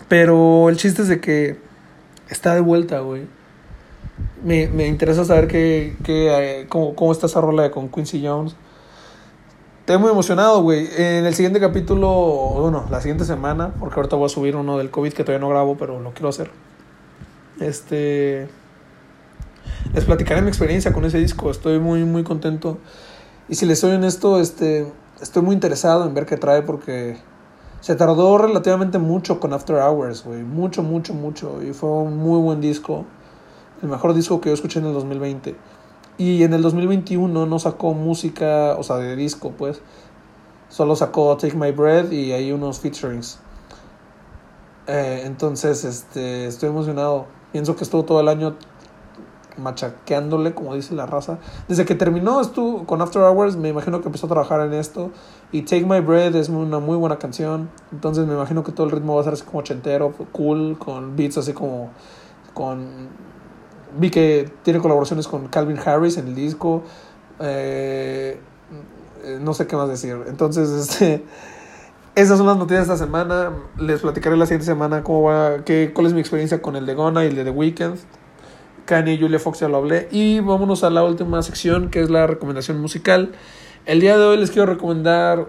Pero 0.09 0.68
el 0.68 0.76
chiste 0.76 1.02
es 1.02 1.09
de 1.09 1.20
que 1.20 1.59
está 2.28 2.55
de 2.55 2.61
vuelta, 2.61 3.00
güey. 3.00 3.26
Me, 4.42 4.66
me 4.68 4.87
interesa 4.87 5.24
saber 5.24 5.46
que, 5.46 5.96
que, 6.05 6.61
eh, 6.61 6.66
cómo, 6.68 6.94
cómo 6.94 7.12
está 7.12 7.26
esa 7.26 7.40
rola 7.40 7.70
con 7.70 7.88
Quincy 7.88 8.26
Jones 8.26 8.57
Estoy 9.83 9.98
muy 9.98 10.11
emocionado, 10.12 10.62
güey. 10.62 10.88
En 10.96 11.26
el 11.26 11.35
siguiente 11.35 11.59
capítulo, 11.59 12.09
bueno, 12.09 12.87
la 12.88 13.00
siguiente 13.00 13.24
semana, 13.24 13.74
porque 13.81 13.96
ahorita 13.96 14.14
voy 14.14 14.26
a 14.26 14.28
subir 14.28 14.55
uno 14.55 14.78
del 14.78 14.92
COVID 14.92 15.12
que 15.12 15.24
todavía 15.24 15.40
no 15.40 15.48
grabo, 15.48 15.76
pero 15.76 15.98
lo 15.98 16.12
quiero 16.12 16.28
hacer. 16.28 16.52
Este. 17.59 18.46
Les 19.92 20.05
platicaré 20.05 20.40
mi 20.40 20.46
experiencia 20.46 20.92
con 20.92 21.05
ese 21.05 21.18
disco. 21.18 21.50
Estoy 21.50 21.81
muy, 21.81 22.05
muy 22.05 22.22
contento. 22.22 22.78
Y 23.48 23.57
si 23.57 23.66
les 23.66 23.81
soy 23.81 23.90
honesto, 23.94 24.40
este. 24.40 24.87
Estoy 25.20 25.42
muy 25.42 25.55
interesado 25.55 26.07
en 26.07 26.14
ver 26.14 26.26
qué 26.26 26.37
trae 26.37 26.62
porque 26.62 27.16
se 27.81 27.96
tardó 27.96 28.38
relativamente 28.38 28.98
mucho 28.98 29.40
con 29.40 29.52
After 29.52 29.74
Hours, 29.78 30.22
güey. 30.24 30.44
Mucho, 30.44 30.85
mucho, 30.85 31.12
mucho. 31.12 31.61
Y 31.61 31.72
fue 31.72 31.90
un 31.90 32.18
muy 32.18 32.40
buen 32.40 32.61
disco. 32.61 33.05
El 33.82 33.88
mejor 33.88 34.14
disco 34.14 34.40
que 34.40 34.48
yo 34.48 34.54
escuché 34.54 34.78
en 34.78 34.86
el 34.86 34.94
2020. 34.94 35.56
Y 36.18 36.44
en 36.44 36.54
el 36.54 36.62
2021 36.62 37.46
no 37.46 37.58
sacó 37.58 37.94
música, 37.94 38.76
o 38.78 38.82
sea, 38.82 38.96
de 38.96 39.16
disco, 39.16 39.52
pues. 39.58 39.82
Solo 40.68 40.94
sacó 40.96 41.36
Take 41.36 41.56
My 41.56 41.72
Breath 41.72 42.12
y 42.12 42.32
hay 42.32 42.52
unos 42.52 42.80
featurings. 42.80 43.40
Eh, 44.86 45.22
entonces, 45.24 45.84
este, 45.84 46.46
estoy 46.46 46.68
emocionado. 46.68 47.26
Pienso 47.50 47.76
que 47.76 47.84
estuvo 47.84 48.04
todo 48.04 48.20
el 48.20 48.28
año 48.28 48.56
machaqueándole, 49.56 50.54
como 50.54 50.74
dice 50.74 50.94
la 50.94 51.06
raza. 51.06 51.38
Desde 51.68 51.84
que 51.84 51.94
terminó 51.94 52.40
estuvo 52.40 52.86
con 52.86 53.02
After 53.02 53.22
Hours, 53.22 53.56
me 53.56 53.68
imagino 53.68 54.00
que 54.00 54.08
empezó 54.08 54.26
a 54.26 54.28
trabajar 54.30 54.60
en 54.60 54.74
esto. 54.74 55.10
Y 55.50 55.62
Take 55.62 55.86
My 55.86 56.00
Breath 56.00 56.34
es 56.34 56.48
una 56.48 56.78
muy 56.78 56.96
buena 56.96 57.18
canción. 57.18 57.70
Entonces 57.90 58.26
me 58.26 58.34
imagino 58.34 58.62
que 58.62 58.72
todo 58.72 58.86
el 58.86 58.92
ritmo 58.92 59.14
va 59.14 59.22
a 59.22 59.24
ser 59.24 59.32
así 59.34 59.44
como 59.44 59.58
ochentero, 59.58 60.12
cool, 60.32 60.78
con 60.78 61.16
beats 61.16 61.38
así 61.38 61.52
como 61.52 61.90
con 62.54 63.08
vi 63.98 64.11
que 64.11 64.50
tiene 64.62 64.81
colaboraciones 64.81 65.26
con 65.26 65.48
Calvin 65.48 65.78
Harris 65.78 66.16
en 66.18 66.28
el 66.28 66.35
disco. 66.35 66.83
Eh, 67.40 68.38
no 69.40 69.55
sé 69.55 69.66
qué 69.66 69.76
más 69.76 69.88
decir. 69.88 70.16
Entonces, 70.26 70.70
este. 70.90 71.24
esas 72.14 72.38
son 72.38 72.46
las 72.46 72.57
noticias 72.57 72.87
de 72.87 72.94
esta 72.94 73.05
semana. 73.05 73.52
Les 73.78 74.00
platicaré 74.00 74.37
la 74.37 74.46
siguiente 74.46 74.66
semana 74.66 75.02
cómo 75.02 75.22
va, 75.22 75.64
qué, 75.64 75.92
cuál 75.94 76.07
es 76.07 76.12
mi 76.12 76.20
experiencia 76.20 76.61
con 76.62 76.76
el 76.76 76.87
de 76.87 76.94
Gona 76.94 77.24
y 77.24 77.28
el 77.28 77.37
de 77.37 77.44
The 77.44 77.50
Weeknd. 77.50 77.98
Kanye 78.85 79.14
y 79.14 79.20
Julia 79.20 79.38
Fox 79.38 79.61
ya 79.61 79.68
lo 79.68 79.78
hablé. 79.78 80.09
Y 80.11 80.40
vámonos 80.40 80.85
a 80.85 80.90
la 80.90 81.05
última 81.05 81.42
sección 81.42 81.90
que 81.90 82.00
es 82.00 82.11
la 82.11 82.26
recomendación 82.26 82.81
musical. 82.81 83.33
El 83.87 84.00
día 84.00 84.16
de 84.16 84.24
hoy 84.24 84.37
les 84.37 84.50
quiero 84.50 84.66
recomendar, 84.66 85.48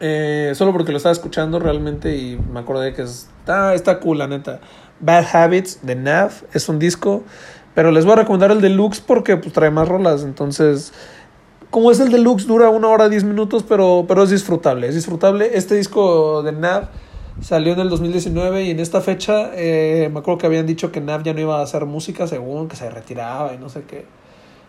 eh, 0.00 0.52
solo 0.54 0.72
porque 0.72 0.90
lo 0.90 0.96
estaba 0.96 1.12
escuchando 1.12 1.58
realmente 1.58 2.16
y 2.16 2.36
me 2.36 2.60
acordé 2.60 2.92
que 2.92 3.02
está, 3.02 3.74
está 3.74 4.00
cool, 4.00 4.18
la 4.18 4.26
neta. 4.26 4.60
Bad 5.00 5.26
Habits 5.32 5.80
de 5.82 5.96
Nav 5.96 6.32
es 6.52 6.68
un 6.68 6.78
disco, 6.78 7.22
pero 7.74 7.90
les 7.90 8.04
voy 8.04 8.14
a 8.14 8.16
recomendar 8.16 8.50
el 8.50 8.60
deluxe 8.60 9.00
porque 9.00 9.36
pues, 9.36 9.52
trae 9.52 9.70
más 9.70 9.88
rolas. 9.88 10.22
Entonces, 10.22 10.92
como 11.70 11.90
es 11.90 12.00
el 12.00 12.10
deluxe, 12.10 12.46
dura 12.46 12.68
una 12.68 12.88
hora 12.88 13.08
diez 13.08 13.24
minutos, 13.24 13.64
pero, 13.66 14.04
pero 14.06 14.24
es 14.24 14.30
disfrutable. 14.30 14.88
Es 14.88 14.94
disfrutable. 14.94 15.50
Este 15.54 15.74
disco 15.76 16.42
de 16.42 16.52
Nav 16.52 16.88
salió 17.40 17.72
en 17.72 17.80
el 17.80 17.88
2019 17.88 18.64
y 18.64 18.70
en 18.70 18.80
esta 18.80 19.00
fecha 19.00 19.50
eh, 19.54 20.10
me 20.12 20.20
acuerdo 20.20 20.38
que 20.38 20.46
habían 20.46 20.66
dicho 20.66 20.92
que 20.92 21.00
Nav 21.00 21.22
ya 21.22 21.32
no 21.32 21.40
iba 21.40 21.60
a 21.60 21.62
hacer 21.62 21.86
música 21.86 22.26
según 22.26 22.68
que 22.68 22.76
se 22.76 22.90
retiraba 22.90 23.54
y 23.54 23.58
no 23.58 23.68
sé 23.68 23.84
qué. 23.84 24.04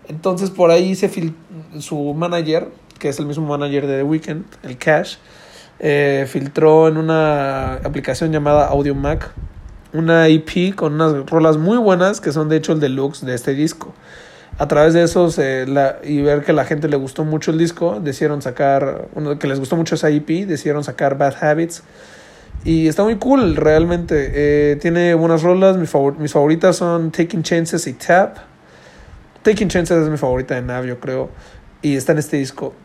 Entonces 0.08 0.50
por 0.50 0.72
ahí 0.72 0.96
se 0.96 1.10
su 1.80 2.14
manager, 2.14 2.70
que 3.00 3.10
es 3.10 3.20
el 3.20 3.26
mismo 3.26 3.46
manager 3.48 3.88
de 3.88 3.98
The 3.98 4.04
Weeknd, 4.04 4.46
el 4.64 4.78
Cash, 4.78 5.16
eh, 5.80 6.26
filtró 6.28 6.88
en 6.88 6.98
una 6.98 7.76
aplicación 7.76 8.32
llamada 8.32 8.68
Audio 8.68 8.96
Mac 8.96 9.34
una 9.94 10.28
EP 10.28 10.76
con 10.76 10.94
unas 10.94 11.30
rolas 11.30 11.58
muy 11.58 11.78
buenas 11.78 12.22
que 12.22 12.32
son 12.32 12.50
de 12.50 12.58
hecho 12.58 12.74
el 12.74 12.80
deluxe 12.80 13.26
de 13.26 13.36
este 13.36 13.54
disco. 13.54 13.94
A 14.58 14.68
través 14.68 14.94
de 14.94 15.04
eso 15.04 15.30
la, 15.68 15.98
y 16.04 16.22
ver 16.22 16.44
que 16.44 16.54
la 16.54 16.66
gente 16.66 16.88
le 16.88 16.98
gustó 16.98 17.24
mucho 17.24 17.52
el 17.52 17.58
disco, 17.58 18.00
decidieron 18.00 18.42
sacar, 18.42 19.08
uno 19.16 19.40
que 19.40 19.48
les 19.48 19.60
gustó 19.60 19.76
mucho 19.76 19.96
esa 19.96 20.10
EP, 20.10 20.28
decidieron 20.46 20.84
sacar 20.84 21.18
Bad 21.18 21.44
Habits. 21.44 21.84
Y 22.64 22.88
está 22.88 23.04
muy 23.04 23.16
cool, 23.16 23.56
realmente. 23.56 24.32
Eh, 24.34 24.76
tiene 24.76 25.16
buenas 25.16 25.42
rolas. 25.42 25.78
mis 25.78 25.90
favoritas 25.90 26.76
son 26.76 27.12
Taking 27.12 27.42
Chances 27.42 27.88
y 27.88 27.94
Tap. 27.94 28.38
Taking 29.42 29.70
Chances 29.70 30.04
es 30.04 30.10
mi 30.10 30.18
favorita 30.18 30.54
de 30.54 30.62
Nav, 30.62 30.86
yo 30.86 31.00
creo. 31.00 31.30
Y 31.82 31.96
está 31.96 32.12
en 32.12 32.20
este 32.20 32.38
disco. 32.38 32.76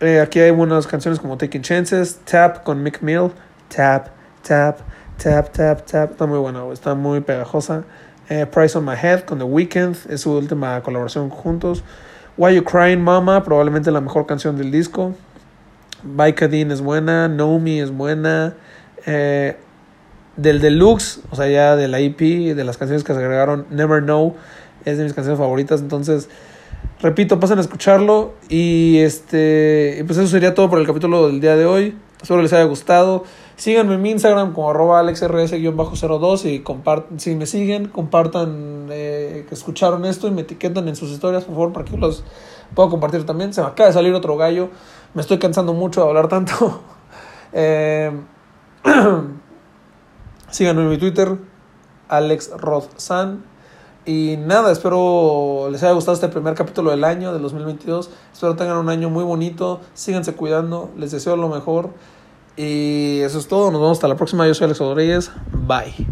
Eh, 0.00 0.20
aquí 0.20 0.40
hay 0.40 0.50
buenas 0.50 0.86
canciones 0.86 1.20
como 1.20 1.38
Taking 1.38 1.62
Chances, 1.62 2.20
Tap 2.30 2.64
con 2.64 2.82
Mick 2.82 3.00
Mill. 3.00 3.30
Tap, 3.74 4.08
tap, 4.46 4.80
tap, 5.22 5.52
tap, 5.52 5.84
tap. 5.86 6.12
Está 6.12 6.26
muy 6.26 6.38
buena, 6.38 6.64
está 6.72 6.94
muy 6.94 7.20
pegajosa. 7.20 7.84
Eh, 8.28 8.46
Price 8.46 8.76
on 8.76 8.84
My 8.84 8.94
Head 9.00 9.20
con 9.20 9.38
The 9.38 9.44
Weeknd. 9.44 9.96
Es 10.10 10.22
su 10.22 10.32
última 10.32 10.82
colaboración 10.82 11.30
juntos. 11.30 11.84
Why 12.36 12.56
You 12.56 12.64
Crying 12.64 13.00
Mama, 13.00 13.44
probablemente 13.44 13.90
la 13.90 14.00
mejor 14.00 14.26
canción 14.26 14.56
del 14.56 14.70
disco. 14.70 15.14
Vicodin 16.02 16.70
es 16.70 16.80
buena. 16.80 17.28
Know 17.28 17.58
Me 17.58 17.80
es 17.80 17.90
buena. 17.90 18.54
Eh, 19.06 19.56
del 20.36 20.60
deluxe, 20.60 21.20
o 21.30 21.36
sea, 21.36 21.48
ya 21.48 21.76
de 21.76 21.86
la 21.86 22.00
EP, 22.00 22.18
de 22.18 22.64
las 22.64 22.76
canciones 22.76 23.04
que 23.04 23.12
se 23.12 23.20
agregaron, 23.20 23.66
Never 23.70 24.02
Know, 24.02 24.34
es 24.84 24.98
de 24.98 25.04
mis 25.04 25.12
canciones 25.12 25.38
favoritas. 25.38 25.80
Entonces, 25.80 26.28
repito, 27.00 27.38
pasen 27.38 27.58
a 27.58 27.60
escucharlo. 27.60 28.34
Y 28.48 28.98
este, 28.98 30.02
pues 30.06 30.18
eso 30.18 30.28
sería 30.28 30.54
todo 30.54 30.68
por 30.68 30.78
el 30.78 30.86
capítulo 30.86 31.28
del 31.28 31.40
día 31.40 31.56
de 31.56 31.66
hoy. 31.66 31.96
Espero 32.20 32.42
les 32.42 32.52
haya 32.52 32.64
gustado. 32.64 33.24
Síganme 33.56 33.94
en 33.94 34.02
mi 34.02 34.10
Instagram 34.10 34.52
como 34.52 34.70
arroba 34.70 35.00
alexrs-02 35.00 36.44
y 36.44 36.60
compartan, 36.60 37.20
si 37.20 37.36
me 37.36 37.46
siguen, 37.46 37.86
compartan 37.88 38.88
eh, 38.90 39.46
que 39.48 39.54
escucharon 39.54 40.04
esto 40.04 40.26
y 40.26 40.32
me 40.32 40.42
etiquetan 40.42 40.88
en 40.88 40.96
sus 40.96 41.10
historias, 41.10 41.44
por 41.44 41.54
favor, 41.54 41.72
para 41.72 41.84
que 41.84 41.96
los 41.96 42.24
pueda 42.74 42.88
compartir 42.88 43.24
también. 43.24 43.54
Se 43.54 43.60
me 43.60 43.68
acaba 43.68 43.86
de 43.88 43.92
salir 43.92 44.12
otro 44.12 44.36
gallo. 44.36 44.70
Me 45.14 45.22
estoy 45.22 45.38
cansando 45.38 45.72
mucho 45.72 46.02
de 46.02 46.08
hablar 46.08 46.28
tanto. 46.28 46.80
eh, 47.52 48.10
Síganme 50.50 50.82
en 50.82 50.88
mi 50.88 50.98
Twitter, 50.98 51.36
Alex 52.08 52.52
Y 54.04 54.36
nada, 54.38 54.70
espero 54.70 55.68
les 55.70 55.82
haya 55.82 55.92
gustado 55.92 56.14
este 56.14 56.28
primer 56.28 56.54
capítulo 56.54 56.90
del 56.90 57.02
año, 57.02 57.32
del 57.32 57.42
2022. 57.42 58.10
Espero 58.32 58.54
tengan 58.54 58.76
un 58.76 58.88
año 58.88 59.10
muy 59.10 59.24
bonito. 59.24 59.80
Síganse 59.94 60.34
cuidando. 60.34 60.90
Les 60.96 61.10
deseo 61.10 61.36
lo 61.36 61.48
mejor. 61.48 61.90
Y 62.56 63.20
eso 63.20 63.38
es 63.38 63.48
todo. 63.48 63.70
Nos 63.70 63.80
vemos 63.80 63.98
hasta 63.98 64.08
la 64.08 64.16
próxima. 64.16 64.46
Yo 64.46 64.54
soy 64.54 64.66
Alex 64.66 64.78
Rodríguez. 64.80 65.32
Bye. 65.52 66.06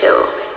Show. 0.00 0.49